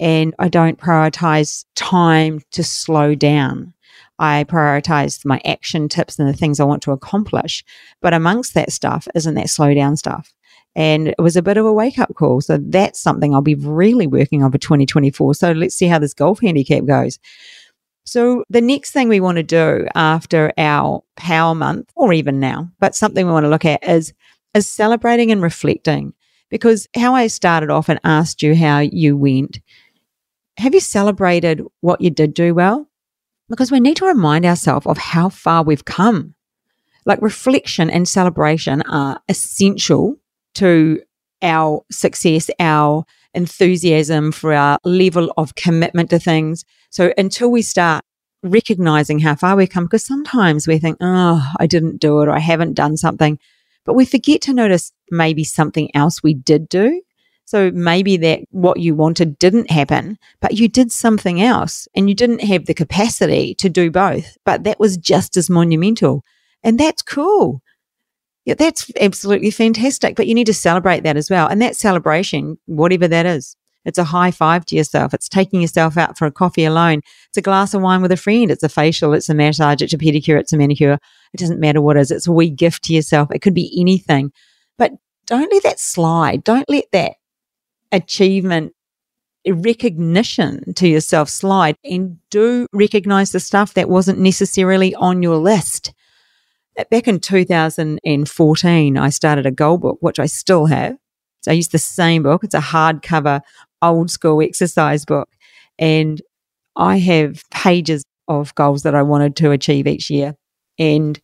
And 0.00 0.34
I 0.38 0.48
don't 0.48 0.78
prioritize 0.78 1.64
time 1.74 2.40
to 2.52 2.62
slow 2.62 3.14
down. 3.14 3.74
I 4.18 4.44
prioritize 4.44 5.24
my 5.24 5.40
action 5.44 5.88
tips 5.88 6.18
and 6.18 6.28
the 6.28 6.32
things 6.32 6.60
I 6.60 6.64
want 6.64 6.82
to 6.82 6.92
accomplish. 6.92 7.64
But 8.00 8.14
amongst 8.14 8.54
that 8.54 8.72
stuff 8.72 9.06
isn't 9.14 9.34
that 9.34 9.50
slow 9.50 9.74
down 9.74 9.96
stuff. 9.96 10.32
And 10.74 11.08
it 11.08 11.18
was 11.18 11.36
a 11.36 11.42
bit 11.42 11.56
of 11.56 11.66
a 11.66 11.72
wake 11.72 11.98
up 11.98 12.14
call. 12.14 12.40
So 12.40 12.58
that's 12.60 13.00
something 13.00 13.34
I'll 13.34 13.40
be 13.40 13.54
really 13.54 14.06
working 14.06 14.42
on 14.42 14.52
for 14.52 14.58
2024. 14.58 15.34
So 15.34 15.52
let's 15.52 15.74
see 15.74 15.86
how 15.86 15.98
this 15.98 16.14
golf 16.14 16.40
handicap 16.40 16.84
goes. 16.84 17.18
So 18.04 18.44
the 18.48 18.60
next 18.60 18.92
thing 18.92 19.08
we 19.08 19.20
want 19.20 19.36
to 19.36 19.42
do 19.42 19.86
after 19.94 20.52
our 20.56 21.02
power 21.16 21.54
month 21.54 21.90
or 21.94 22.12
even 22.12 22.40
now, 22.40 22.70
but 22.80 22.94
something 22.94 23.26
we 23.26 23.32
want 23.32 23.44
to 23.44 23.50
look 23.50 23.64
at 23.64 23.86
is 23.86 24.14
is 24.54 24.66
celebrating 24.66 25.30
and 25.30 25.42
reflecting. 25.42 26.14
Because 26.48 26.88
how 26.96 27.14
I 27.14 27.26
started 27.26 27.70
off 27.70 27.90
and 27.90 28.00
asked 28.04 28.42
you 28.42 28.54
how 28.54 28.78
you 28.78 29.16
went, 29.16 29.60
have 30.56 30.74
you 30.74 30.80
celebrated 30.80 31.62
what 31.80 32.00
you 32.00 32.10
did 32.10 32.32
do 32.32 32.54
well? 32.54 32.88
Because 33.48 33.70
we 33.70 33.80
need 33.80 33.96
to 33.96 34.06
remind 34.06 34.44
ourselves 34.44 34.86
of 34.86 34.98
how 34.98 35.28
far 35.28 35.62
we've 35.62 35.84
come. 35.84 36.34
Like 37.04 37.22
reflection 37.22 37.88
and 37.90 38.06
celebration 38.06 38.82
are 38.82 39.20
essential 39.28 40.16
to 40.54 41.00
our 41.40 41.82
success, 41.90 42.50
our 42.58 43.04
enthusiasm, 43.34 44.32
for 44.32 44.52
our 44.52 44.78
level 44.84 45.32
of 45.36 45.54
commitment 45.54 46.10
to 46.10 46.18
things. 46.18 46.64
So 46.90 47.12
until 47.16 47.50
we 47.50 47.62
start 47.62 48.04
recognizing 48.42 49.18
how 49.20 49.34
far 49.34 49.56
we've 49.56 49.70
come, 49.70 49.84
because 49.84 50.04
sometimes 50.04 50.66
we 50.66 50.78
think, 50.78 50.98
oh, 51.00 51.52
I 51.58 51.66
didn't 51.66 51.98
do 52.00 52.20
it 52.20 52.28
or 52.28 52.32
I 52.32 52.40
haven't 52.40 52.74
done 52.74 52.96
something, 52.96 53.38
but 53.84 53.94
we 53.94 54.04
forget 54.04 54.42
to 54.42 54.52
notice 54.52 54.92
maybe 55.10 55.44
something 55.44 55.94
else 55.94 56.22
we 56.22 56.34
did 56.34 56.68
do 56.68 57.00
so 57.48 57.70
maybe 57.70 58.18
that 58.18 58.40
what 58.50 58.78
you 58.78 58.94
wanted 58.94 59.38
didn't 59.38 59.70
happen, 59.70 60.18
but 60.38 60.58
you 60.58 60.68
did 60.68 60.92
something 60.92 61.40
else 61.40 61.88
and 61.96 62.06
you 62.06 62.14
didn't 62.14 62.42
have 62.42 62.66
the 62.66 62.74
capacity 62.74 63.54
to 63.54 63.70
do 63.70 63.90
both, 63.90 64.36
but 64.44 64.64
that 64.64 64.78
was 64.78 64.98
just 64.98 65.34
as 65.34 65.48
monumental. 65.48 66.26
And 66.62 66.78
that's 66.78 67.00
cool. 67.00 67.62
Yeah, 68.44 68.52
that's 68.52 68.92
absolutely 69.00 69.50
fantastic. 69.50 70.14
But 70.14 70.26
you 70.26 70.34
need 70.34 70.48
to 70.48 70.52
celebrate 70.52 71.04
that 71.04 71.16
as 71.16 71.30
well. 71.30 71.48
And 71.48 71.62
that 71.62 71.74
celebration, 71.74 72.58
whatever 72.66 73.08
that 73.08 73.24
is, 73.24 73.56
it's 73.86 73.96
a 73.96 74.04
high 74.04 74.30
five 74.30 74.66
to 74.66 74.76
yourself. 74.76 75.14
It's 75.14 75.26
taking 75.26 75.62
yourself 75.62 75.96
out 75.96 76.18
for 76.18 76.26
a 76.26 76.30
coffee 76.30 76.66
alone. 76.66 77.00
It's 77.28 77.38
a 77.38 77.40
glass 77.40 77.72
of 77.72 77.80
wine 77.80 78.02
with 78.02 78.12
a 78.12 78.18
friend. 78.18 78.50
It's 78.50 78.62
a 78.62 78.68
facial. 78.68 79.14
It's 79.14 79.30
a 79.30 79.34
massage. 79.34 79.80
It's 79.80 79.94
a 79.94 79.96
pedicure. 79.96 80.38
It's 80.38 80.52
a 80.52 80.58
manicure. 80.58 80.98
It 81.32 81.38
doesn't 81.38 81.60
matter 81.60 81.80
what 81.80 81.96
it 81.96 82.00
is. 82.00 82.10
It's 82.10 82.26
a 82.26 82.32
wee 82.32 82.50
gift 82.50 82.84
to 82.84 82.92
yourself. 82.92 83.30
It 83.32 83.38
could 83.38 83.54
be 83.54 83.74
anything. 83.80 84.32
But 84.76 84.92
don't 85.26 85.50
let 85.50 85.62
that 85.62 85.80
slide. 85.80 86.44
Don't 86.44 86.68
let 86.68 86.84
that 86.92 87.12
achievement 87.92 88.72
eh, 89.46 89.52
recognition 89.54 90.74
to 90.74 90.88
yourself 90.88 91.28
slide 91.28 91.76
and 91.84 92.18
do 92.30 92.66
recognize 92.72 93.32
the 93.32 93.40
stuff 93.40 93.74
that 93.74 93.88
wasn't 93.88 94.18
necessarily 94.18 94.94
on 94.94 95.22
your 95.22 95.36
list. 95.36 95.92
Back 96.90 97.08
in 97.08 97.18
2014, 97.18 98.98
I 98.98 99.08
started 99.10 99.46
a 99.46 99.50
goal 99.50 99.78
book, 99.78 99.98
which 100.00 100.20
I 100.20 100.26
still 100.26 100.66
have. 100.66 100.96
So 101.40 101.50
I 101.50 101.54
use 101.54 101.68
the 101.68 101.78
same 101.78 102.22
book. 102.22 102.44
It's 102.44 102.54
a 102.54 102.60
hardcover, 102.60 103.40
old 103.82 104.10
school 104.10 104.40
exercise 104.42 105.04
book. 105.04 105.28
And 105.78 106.22
I 106.76 106.98
have 106.98 107.42
pages 107.50 108.04
of 108.28 108.54
goals 108.54 108.82
that 108.84 108.94
I 108.94 109.02
wanted 109.02 109.34
to 109.36 109.50
achieve 109.50 109.86
each 109.86 110.08
year. 110.08 110.34
And 110.78 111.18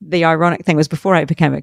the 0.00 0.24
ironic 0.24 0.64
thing 0.64 0.76
was 0.76 0.88
before 0.88 1.14
I 1.14 1.24
became 1.24 1.54
a, 1.54 1.62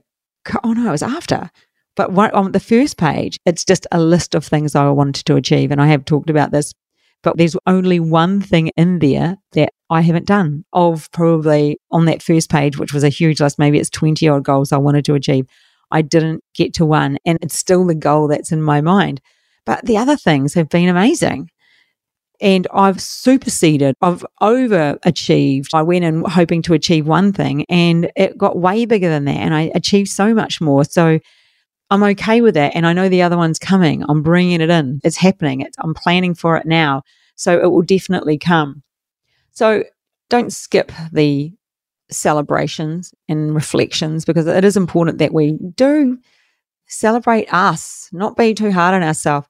oh 0.64 0.74
no, 0.74 0.88
it 0.88 0.92
was 0.92 1.04
after. 1.04 1.50
But 1.96 2.12
on 2.34 2.52
the 2.52 2.60
first 2.60 2.98
page, 2.98 3.38
it's 3.46 3.66
just 3.66 3.86
a 3.92 4.00
list 4.00 4.34
of 4.34 4.46
things 4.46 4.76
I 4.76 4.90
wanted 4.90 5.26
to 5.26 5.36
achieve. 5.36 5.72
And 5.72 5.82
I 5.82 5.88
have 5.88 6.06
talked 6.06 6.30
about 6.30 6.52
this, 6.52 6.74
but 7.22 7.38
there's 7.38 7.56
only 7.68 8.00
one 8.00 8.42
thing 8.42 8.72
in 8.76 9.00
there 9.00 9.38
that 9.52 9.74
I 9.90 10.02
haven't 10.02 10.26
done 10.26 10.66
of 10.74 11.12
probably 11.12 11.78
on 11.92 12.06
that 12.06 12.24
first 12.24 12.50
page, 12.50 12.78
which 12.80 12.94
was 12.94 13.04
a 13.04 13.10
huge 13.10 13.40
list. 13.40 13.60
Maybe 13.60 13.78
it's 13.78 13.92
20 13.92 14.28
odd 14.28 14.44
goals 14.44 14.72
I 14.72 14.78
wanted 14.78 15.06
to 15.06 15.14
achieve. 15.14 15.46
I 15.92 16.02
didn't 16.02 16.44
get 16.56 16.74
to 16.76 16.86
one 16.86 17.18
and 17.26 17.38
it's 17.42 17.58
still 17.58 17.86
the 17.86 17.94
goal 17.94 18.28
that's 18.28 18.52
in 18.52 18.64
my 18.64 18.82
mind. 18.82 19.22
But 19.66 19.86
the 19.86 19.98
other 19.98 20.18
things 20.18 20.56
have 20.56 20.70
been 20.70 20.90
amazing. 20.90 21.50
And 22.42 22.68
I've 22.74 23.00
superseded, 23.00 23.96
I've 24.02 24.26
overachieved. 24.42 25.68
I 25.74 25.84
went 25.84 26.04
in 26.04 26.26
hoping 26.26 26.64
to 26.64 26.74
achieve 26.74 27.08
one 27.08 27.32
thing 27.32 27.64
and 27.70 28.12
it 28.16 28.38
got 28.38 28.58
way 28.58 28.86
bigger 28.86 29.08
than 29.08 29.26
that. 29.26 29.38
And 29.38 29.54
I 29.54 29.72
achieved 29.76 30.10
so 30.10 30.34
much 30.34 30.60
more. 30.60 30.84
So 30.84 31.20
I'm 31.94 32.02
okay 32.02 32.42
with 32.42 32.56
that. 32.56 32.76
And 32.76 32.88
I 32.88 32.94
know 32.94 33.08
the 33.08 33.22
other 33.22 33.38
one's 33.38 33.60
coming. 33.60 34.04
I'm 34.10 34.24
bringing 34.24 34.62
it 34.62 34.72
in. 34.72 35.00
It's 35.04 35.16
happening. 35.16 35.62
It's, 35.62 35.78
I'm 35.78 35.94
planning 35.94 36.34
for 36.34 36.58
it 36.58 36.66
now. 36.66 37.04
So 37.36 37.62
it 37.62 37.68
will 37.68 37.84
definitely 37.84 38.40
come. 38.40 38.82
So 39.52 39.84
don't 40.28 40.52
skip 40.52 40.92
the 41.12 41.54
celebrations 42.10 43.14
and 43.30 43.54
reflections 43.54 44.26
because 44.26 44.48
it 44.48 44.66
is 44.66 44.76
important 44.76 45.20
that 45.20 45.36
we 45.36 45.60
do 45.76 46.18
celebrate 46.88 47.54
us, 47.54 48.10
not 48.12 48.36
be 48.36 48.56
too 48.56 48.72
hard 48.72 48.96
on 48.96 49.04
ourselves. 49.04 49.48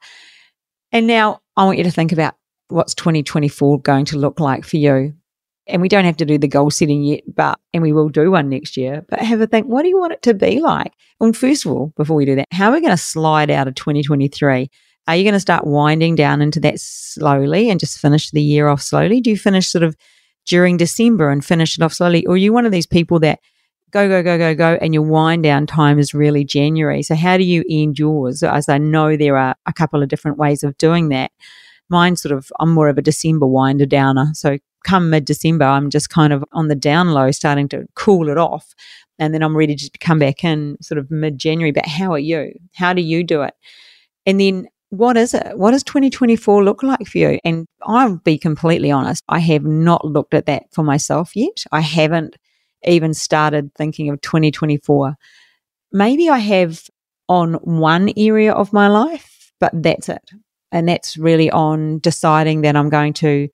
And 0.92 1.08
now 1.08 1.40
I 1.56 1.64
want 1.64 1.78
you 1.78 1.86
to 1.86 1.92
think 1.92 2.12
about 2.12 2.36
what's 2.68 2.94
2024 2.94 3.80
going 3.80 4.04
to 4.04 4.18
look 4.18 4.42
like 4.42 4.66
for 4.66 4.76
you. 4.76 5.14
And 5.68 5.82
we 5.82 5.88
don't 5.88 6.06
have 6.06 6.18
to 6.18 6.26
do 6.26 6.38
the 6.38 6.48
goal 6.48 6.70
setting 6.72 7.04
yet, 7.04 7.24
but, 7.34 7.58
and 7.74 7.82
we 7.82 7.94
will 7.94 8.10
do 8.10 8.32
one 8.32 8.50
next 8.50 8.76
year, 8.76 9.06
but 9.08 9.20
have 9.20 9.40
a 9.40 9.48
think, 9.48 9.68
what 9.68 9.84
do 9.84 9.88
you 9.88 9.98
want 9.98 10.12
it 10.12 10.22
to 10.24 10.34
be 10.34 10.60
like? 10.60 10.92
And 11.22 11.36
first 11.36 11.66
of 11.66 11.72
all, 11.72 11.94
before 11.96 12.18
we 12.18 12.26
do 12.26 12.36
that, 12.36 12.50
how 12.52 12.70
are 12.70 12.74
we 12.74 12.82
going 12.82 12.92
to 12.92 12.98
slide 12.98 13.50
out 13.50 13.70
of 13.70 13.76
2023? 13.76 14.70
Are 15.08 15.16
you 15.16 15.24
going 15.24 15.34
to 15.34 15.40
start 15.40 15.66
winding 15.66 16.16
down 16.16 16.42
into 16.42 16.60
that 16.62 16.80
slowly 16.80 17.70
and 17.70 17.80
just 17.80 18.00
finish 18.00 18.32
the 18.32 18.42
year 18.42 18.68
off 18.68 18.82
slowly? 18.82 19.22
Do 19.22 19.30
you 19.30 19.38
finish 19.38 19.70
sort 19.70 19.84
of 19.84 19.96
during 20.46 20.78
December 20.78 21.30
and 21.30 21.44
finish 21.44 21.78
it 21.78 21.84
off 21.84 21.94
slowly? 21.94 22.26
Or 22.26 22.34
are 22.34 22.38
you 22.38 22.54
one 22.54 22.66
of 22.66 22.72
these 22.72 22.86
people 22.86 23.20
that 23.20 23.40
go, 23.92 24.08
go, 24.08 24.24
go, 24.24 24.38
go, 24.38 24.56
go, 24.56 24.78
and 24.82 24.94
your 24.94 25.04
wind 25.04 25.44
down 25.44 25.68
time 25.68 26.00
is 26.00 26.14
really 26.14 26.44
January? 26.44 27.04
So, 27.04 27.16
how 27.16 27.38
do 27.38 27.44
you 27.44 27.64
end 27.70 28.00
yours? 28.00 28.44
As 28.44 28.70
I 28.70 28.78
know 28.78 29.18
there 29.18 29.38
are 29.38 29.56
a 29.66 29.74
couple 29.74 30.02
of 30.02 30.10
different 30.10 30.38
ways 30.38 30.64
of 30.64 30.78
doing 30.78 31.10
that. 31.10 31.32
Mine 31.94 32.16
sort 32.16 32.36
of, 32.36 32.52
I'm 32.60 32.74
more 32.74 32.90
of 32.90 32.98
a 32.98 33.04
December 33.04 33.46
winder 33.46 33.86
downer. 33.86 34.32
So 34.34 34.58
come 34.84 35.12
mid 35.12 35.26
December, 35.26 35.66
I'm 35.66 35.92
just 35.92 36.10
kind 36.10 36.34
of 36.34 36.44
on 36.52 36.68
the 36.68 36.76
down 36.76 37.10
low, 37.12 37.30
starting 37.30 37.70
to 37.70 37.86
cool 37.96 38.30
it 38.30 38.38
off. 38.40 38.74
And 39.20 39.32
then 39.32 39.44
I'm 39.44 39.56
ready 39.56 39.76
to 39.76 39.90
come 40.00 40.18
back 40.18 40.44
in 40.44 40.76
sort 40.82 40.98
of 40.98 41.12
mid 41.12 41.38
January. 41.38 41.72
But 41.72 41.86
how 41.86 42.12
are 42.12 42.20
you? 42.20 42.54
How 42.74 42.94
do 42.94 43.02
you 43.04 43.24
do 43.24 43.44
it? 43.44 43.54
And 44.26 44.42
then 44.42 44.68
what 44.90 45.18
is 45.18 45.36
it? 45.36 45.58
What 45.58 45.72
does 45.72 45.84
2024 45.84 46.64
look 46.64 46.82
like 46.82 47.08
for 47.08 47.20
you? 47.20 47.40
And 47.44 47.68
I'll 47.84 48.18
be 48.18 48.38
completely 48.38 48.92
honest, 48.92 49.24
I 49.30 49.40
have 49.40 49.64
not 49.64 50.04
looked 50.04 50.34
at 50.34 50.48
that 50.48 50.64
for 50.72 50.84
myself 50.84 51.36
yet. 51.36 51.64
I 51.72 51.82
haven't 51.82 52.38
even 52.86 53.14
started 53.14 53.72
thinking 53.76 54.10
of 54.10 54.20
2024. 54.22 55.16
Maybe 55.92 56.28
I 56.30 56.40
have 56.40 56.82
on 57.30 57.54
one 57.56 58.12
area 58.18 58.52
of 58.52 58.74
my 58.74 58.88
life, 58.88 59.52
but 59.60 59.72
that's 59.74 60.10
it. 60.10 60.32
And 60.74 60.90
that's 60.90 61.16
really 61.18 61.52
on 61.52 62.00
deciding 62.00 62.62
that 62.62 62.76
I'm 62.76 62.90
going 62.90 63.14
to 63.14 63.48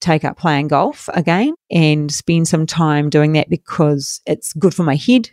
take 0.00 0.24
up 0.24 0.36
playing 0.36 0.68
golf 0.68 1.08
again 1.14 1.54
and 1.70 2.12
spend 2.12 2.46
some 2.46 2.66
time 2.66 3.10
doing 3.10 3.32
that 3.32 3.48
because 3.48 4.20
it's 4.26 4.52
good 4.52 4.74
for 4.74 4.84
my 4.84 4.94
head. 4.94 5.30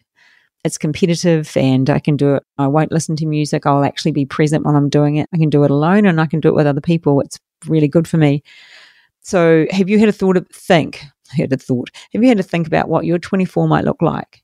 It's 0.63 0.79
competitive 0.79 1.55
and 1.55 1.89
I 1.89 1.99
can 1.99 2.15
do 2.15 2.35
it. 2.35 2.43
I 2.57 2.67
won't 2.67 2.91
listen 2.91 3.15
to 3.17 3.25
music. 3.27 3.67
I'll 3.67 3.83
actually 3.83 4.13
be 4.13 4.25
present 4.25 4.65
when 4.65 4.75
I'm 4.75 4.89
doing 4.89 5.17
it. 5.17 5.29
I 5.33 5.37
can 5.37 5.49
do 5.49 5.63
it 5.63 5.69
alone 5.69 6.07
and 6.07 6.19
I 6.19 6.25
can 6.25 6.39
do 6.39 6.47
it 6.47 6.55
with 6.55 6.65
other 6.65 6.81
people. 6.81 7.19
It's 7.21 7.37
really 7.67 7.89
good 7.89 8.07
for 8.07 8.17
me. 8.17 8.41
So, 9.21 9.65
have 9.71 9.89
you 9.89 9.99
had 9.99 10.09
a 10.09 10.13
thought 10.13 10.37
of 10.37 10.47
think? 10.49 11.03
Had 11.29 11.51
a 11.51 11.57
thought. 11.57 11.89
Have 12.13 12.23
you 12.23 12.29
had 12.29 12.37
to 12.37 12.43
think 12.43 12.65
about 12.65 12.87
what 12.87 13.05
your 13.05 13.19
24 13.19 13.67
might 13.67 13.83
look 13.83 14.01
like? 14.01 14.41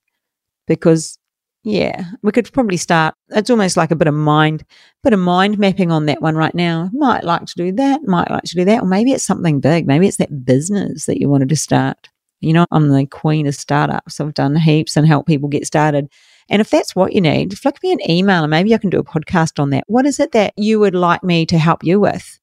Because 0.67 1.17
yeah, 1.63 2.05
we 2.23 2.31
could 2.31 2.51
probably 2.51 2.77
start. 2.77 3.13
It's 3.29 3.49
almost 3.49 3.77
like 3.77 3.91
a 3.91 3.95
bit 3.95 4.07
of 4.07 4.15
mind, 4.15 4.65
bit 5.03 5.13
of 5.13 5.19
mind 5.19 5.59
mapping 5.59 5.91
on 5.91 6.07
that 6.07 6.21
one 6.21 6.35
right 6.35 6.55
now. 6.55 6.89
Might 6.91 7.23
like 7.23 7.45
to 7.45 7.53
do 7.55 7.71
that, 7.73 8.01
might 8.03 8.31
like 8.31 8.43
to 8.43 8.55
do 8.55 8.65
that, 8.65 8.81
or 8.81 8.87
maybe 8.87 9.11
it's 9.11 9.23
something 9.23 9.59
big. 9.59 9.85
Maybe 9.85 10.07
it's 10.07 10.17
that 10.17 10.43
business 10.43 11.05
that 11.05 11.19
you 11.19 11.29
wanted 11.29 11.49
to 11.49 11.55
start. 11.55 12.09
You 12.39 12.53
know, 12.53 12.65
I'm 12.71 12.89
the 12.89 13.05
queen 13.05 13.45
of 13.45 13.53
startups. 13.53 14.19
I've 14.19 14.33
done 14.33 14.55
heaps 14.55 14.97
and 14.97 15.05
help 15.05 15.27
people 15.27 15.49
get 15.49 15.67
started. 15.67 16.09
And 16.49 16.59
if 16.59 16.71
that's 16.71 16.95
what 16.95 17.13
you 17.13 17.21
need, 17.21 17.57
flick 17.57 17.81
me 17.83 17.91
an 17.91 18.09
email 18.09 18.43
and 18.43 18.49
maybe 18.49 18.73
I 18.73 18.79
can 18.79 18.89
do 18.89 18.99
a 18.99 19.03
podcast 19.03 19.61
on 19.61 19.69
that. 19.69 19.83
What 19.85 20.07
is 20.07 20.19
it 20.19 20.31
that 20.31 20.53
you 20.57 20.79
would 20.79 20.95
like 20.95 21.23
me 21.23 21.45
to 21.45 21.59
help 21.59 21.83
you 21.83 21.99
with? 21.99 22.39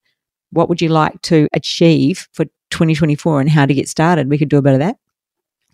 What 0.51 0.69
would 0.69 0.81
you 0.81 0.89
like 0.89 1.21
to 1.23 1.49
achieve 1.53 2.29
for 2.33 2.45
2024 2.71 3.41
and 3.41 3.51
how 3.51 3.67
to 3.67 3.75
get 3.75 3.89
started? 3.89 4.31
We 4.31 4.39
could 4.39 4.49
do 4.49 4.59
a 4.59 4.63
bit 4.63 4.75
of 4.75 4.79
that. 4.79 4.97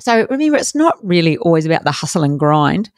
So 0.00 0.26
remember, 0.30 0.57
it's 0.57 0.74
not 0.74 0.96
really 1.02 1.37
always 1.37 1.66
about 1.66 1.85
the 1.85 1.92
hustle 1.92 2.24
and 2.24 2.38
grind 2.38 2.90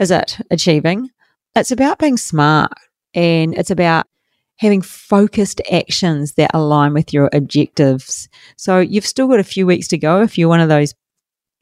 is 0.00 0.10
it 0.10 0.38
achieving? 0.50 1.10
It's 1.54 1.70
about 1.70 1.98
being 1.98 2.16
smart 2.16 2.72
and 3.14 3.54
it's 3.54 3.70
about 3.70 4.06
having 4.56 4.82
focused 4.82 5.60
actions 5.70 6.34
that 6.34 6.50
align 6.52 6.92
with 6.92 7.12
your 7.12 7.30
objectives. 7.32 8.28
So 8.56 8.78
you've 8.78 9.06
still 9.06 9.28
got 9.28 9.40
a 9.40 9.44
few 9.44 9.66
weeks 9.66 9.88
to 9.88 9.98
go 9.98 10.22
if 10.22 10.36
you're 10.36 10.48
one 10.48 10.60
of 10.60 10.68
those 10.68 10.94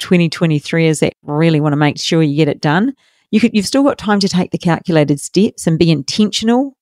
2023ers 0.01 1.01
that 1.01 1.13
really 1.23 1.61
want 1.61 1.73
to 1.73 1.77
make 1.77 1.99
sure 1.99 2.23
you 2.23 2.37
get 2.37 2.49
it 2.49 2.61
done. 2.61 2.95
You 3.31 3.41
could, 3.41 3.55
you've 3.55 3.67
still 3.67 3.83
got 3.83 3.99
time 3.99 4.21
to 4.21 4.29
take 4.29 4.51
the 4.51 4.59
calculated 4.59 5.21
steps 5.21 5.67
and 5.67 5.79
be 5.79 5.91
intentional. 5.91 6.77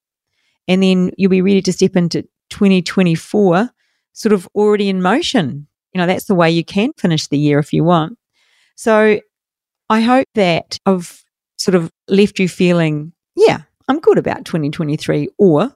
And 0.69 0.83
then 0.83 1.11
you'll 1.17 1.31
be 1.31 1.43
ready 1.43 1.63
to 1.63 1.73
step 1.73 1.97
into 1.97 2.23
2024 2.51 3.71
sort 4.13 4.33
of 4.33 4.49
already 4.55 4.89
in 4.89 5.03
motion. 5.03 5.67
You 5.93 6.01
know, 6.01 6.07
that's 6.07 6.25
the 6.25 6.35
way 6.35 6.51
you 6.51 6.65
can 6.65 6.93
finish 6.97 7.27
the 7.27 7.39
year 7.39 7.59
if 7.59 7.73
you 7.73 7.85
want. 7.85 8.19
So 8.75 9.21
I 9.89 10.01
hope 10.01 10.27
that 10.35 10.79
I've 10.87 11.26
sort 11.67 11.75
of 11.75 11.91
left 12.07 12.39
you 12.39 12.49
feeling, 12.49 13.13
yeah, 13.35 13.63
I'm 13.89 13.99
good 13.99 14.19
about 14.19 14.45
2023, 14.45 15.29
or 15.37 15.75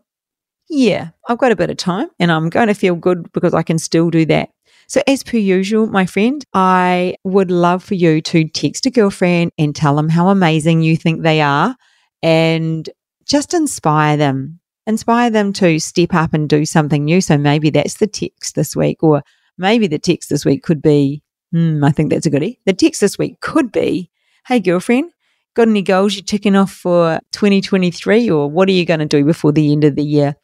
yeah, 0.69 1.09
I've 1.29 1.39
got 1.39 1.51
a 1.51 1.57
bit 1.57 1.69
of 1.69 1.79
time 1.79 2.09
and 2.21 2.31
I'm 2.31 2.49
going 2.49 2.69
to 2.69 2.75
feel 2.75 2.95
good 2.95 3.33
because 3.33 3.55
I 3.55 3.65
can 3.65 3.77
still 3.79 4.09
do 4.09 4.25
that. 4.27 4.51
So, 4.87 5.03
as 5.09 5.25
per 5.25 5.37
usual, 5.37 5.89
my 5.89 6.07
friend, 6.07 6.45
I 6.55 7.17
would 7.25 7.51
love 7.51 7.83
for 7.83 7.95
you 7.95 8.21
to 8.23 8.49
text 8.49 8.87
a 8.87 8.91
girlfriend 8.91 9.51
and 9.59 9.75
tell 9.75 9.97
them 9.97 10.09
how 10.09 10.29
amazing 10.29 10.83
you 10.83 10.97
think 10.97 11.23
they 11.23 11.41
are 11.41 11.77
and 12.23 12.89
just 13.25 13.53
inspire 13.53 14.17
them. 14.17 14.61
Inspire 14.87 15.31
them 15.31 15.53
to 15.55 15.79
step 15.81 16.15
up 16.15 16.35
and 16.35 16.49
do 16.49 16.65
something 16.65 17.05
new. 17.05 17.21
So, 17.21 17.37
maybe 17.37 17.71
that's 17.71 17.95
the 17.95 18.07
text 18.07 18.55
this 18.55 18.75
week, 18.77 19.03
or 19.03 19.23
maybe 19.59 19.89
the 19.89 19.99
text 19.99 20.31
this 20.31 20.45
week 20.45 20.63
could 20.63 20.83
be, 20.83 21.23
hmm, 21.53 21.83
I 21.85 21.91
think 21.91 22.11
that's 22.11 22.27
a 22.27 22.31
goodie. 22.31 22.61
The 22.67 22.73
text 22.73 23.01
this 23.01 23.19
week 23.19 23.41
could 23.41 23.73
be, 23.73 24.11
hey, 24.47 24.61
girlfriend, 24.61 25.13
got 25.61 25.69
any 25.69 25.83
goals 25.83 26.15
you're 26.15 26.25
ticking 26.25 26.57
off 26.57 26.73
for 26.73 27.21
2023 27.33 28.31
or 28.31 28.51
what 28.51 28.69
are 28.69 28.73
you 28.73 28.87
going 28.87 29.01
to 29.01 29.07
do 29.07 29.25
before 29.25 29.53
the 29.53 29.73
end 29.73 29.85
of 29.85 29.95
the 29.95 30.03
year? 30.03 30.35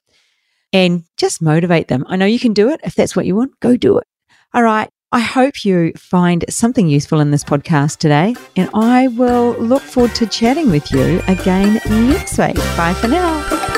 And 0.73 1.05
just 1.17 1.41
motivate 1.41 1.89
them. 1.89 2.05
I 2.07 2.17
know 2.17 2.27
you 2.27 2.39
can 2.39 2.53
do 2.53 2.69
it. 2.69 2.81
If 2.85 2.95
that's 2.95 3.17
what 3.17 3.25
you 3.25 3.35
want, 3.35 3.59
go 3.61 3.77
do 3.77 3.99
it. 3.99 4.07
All 4.53 4.63
right. 4.63 4.91
I 5.13 5.21
hope 5.21 5.65
you 5.65 5.93
find 5.97 6.45
something 6.51 6.89
useful 6.89 7.21
in 7.21 7.31
this 7.31 7.45
podcast 7.45 7.99
today, 7.99 8.35
and 8.57 8.69
I 8.75 9.07
will 9.09 9.53
look 9.53 9.83
forward 9.83 10.15
to 10.17 10.27
chatting 10.27 10.71
with 10.71 10.91
you 10.91 11.23
again 11.29 11.81
next 11.87 12.37
week. 12.37 12.57
Bye 12.77 12.93
for 12.93 13.09
now. 13.09 13.76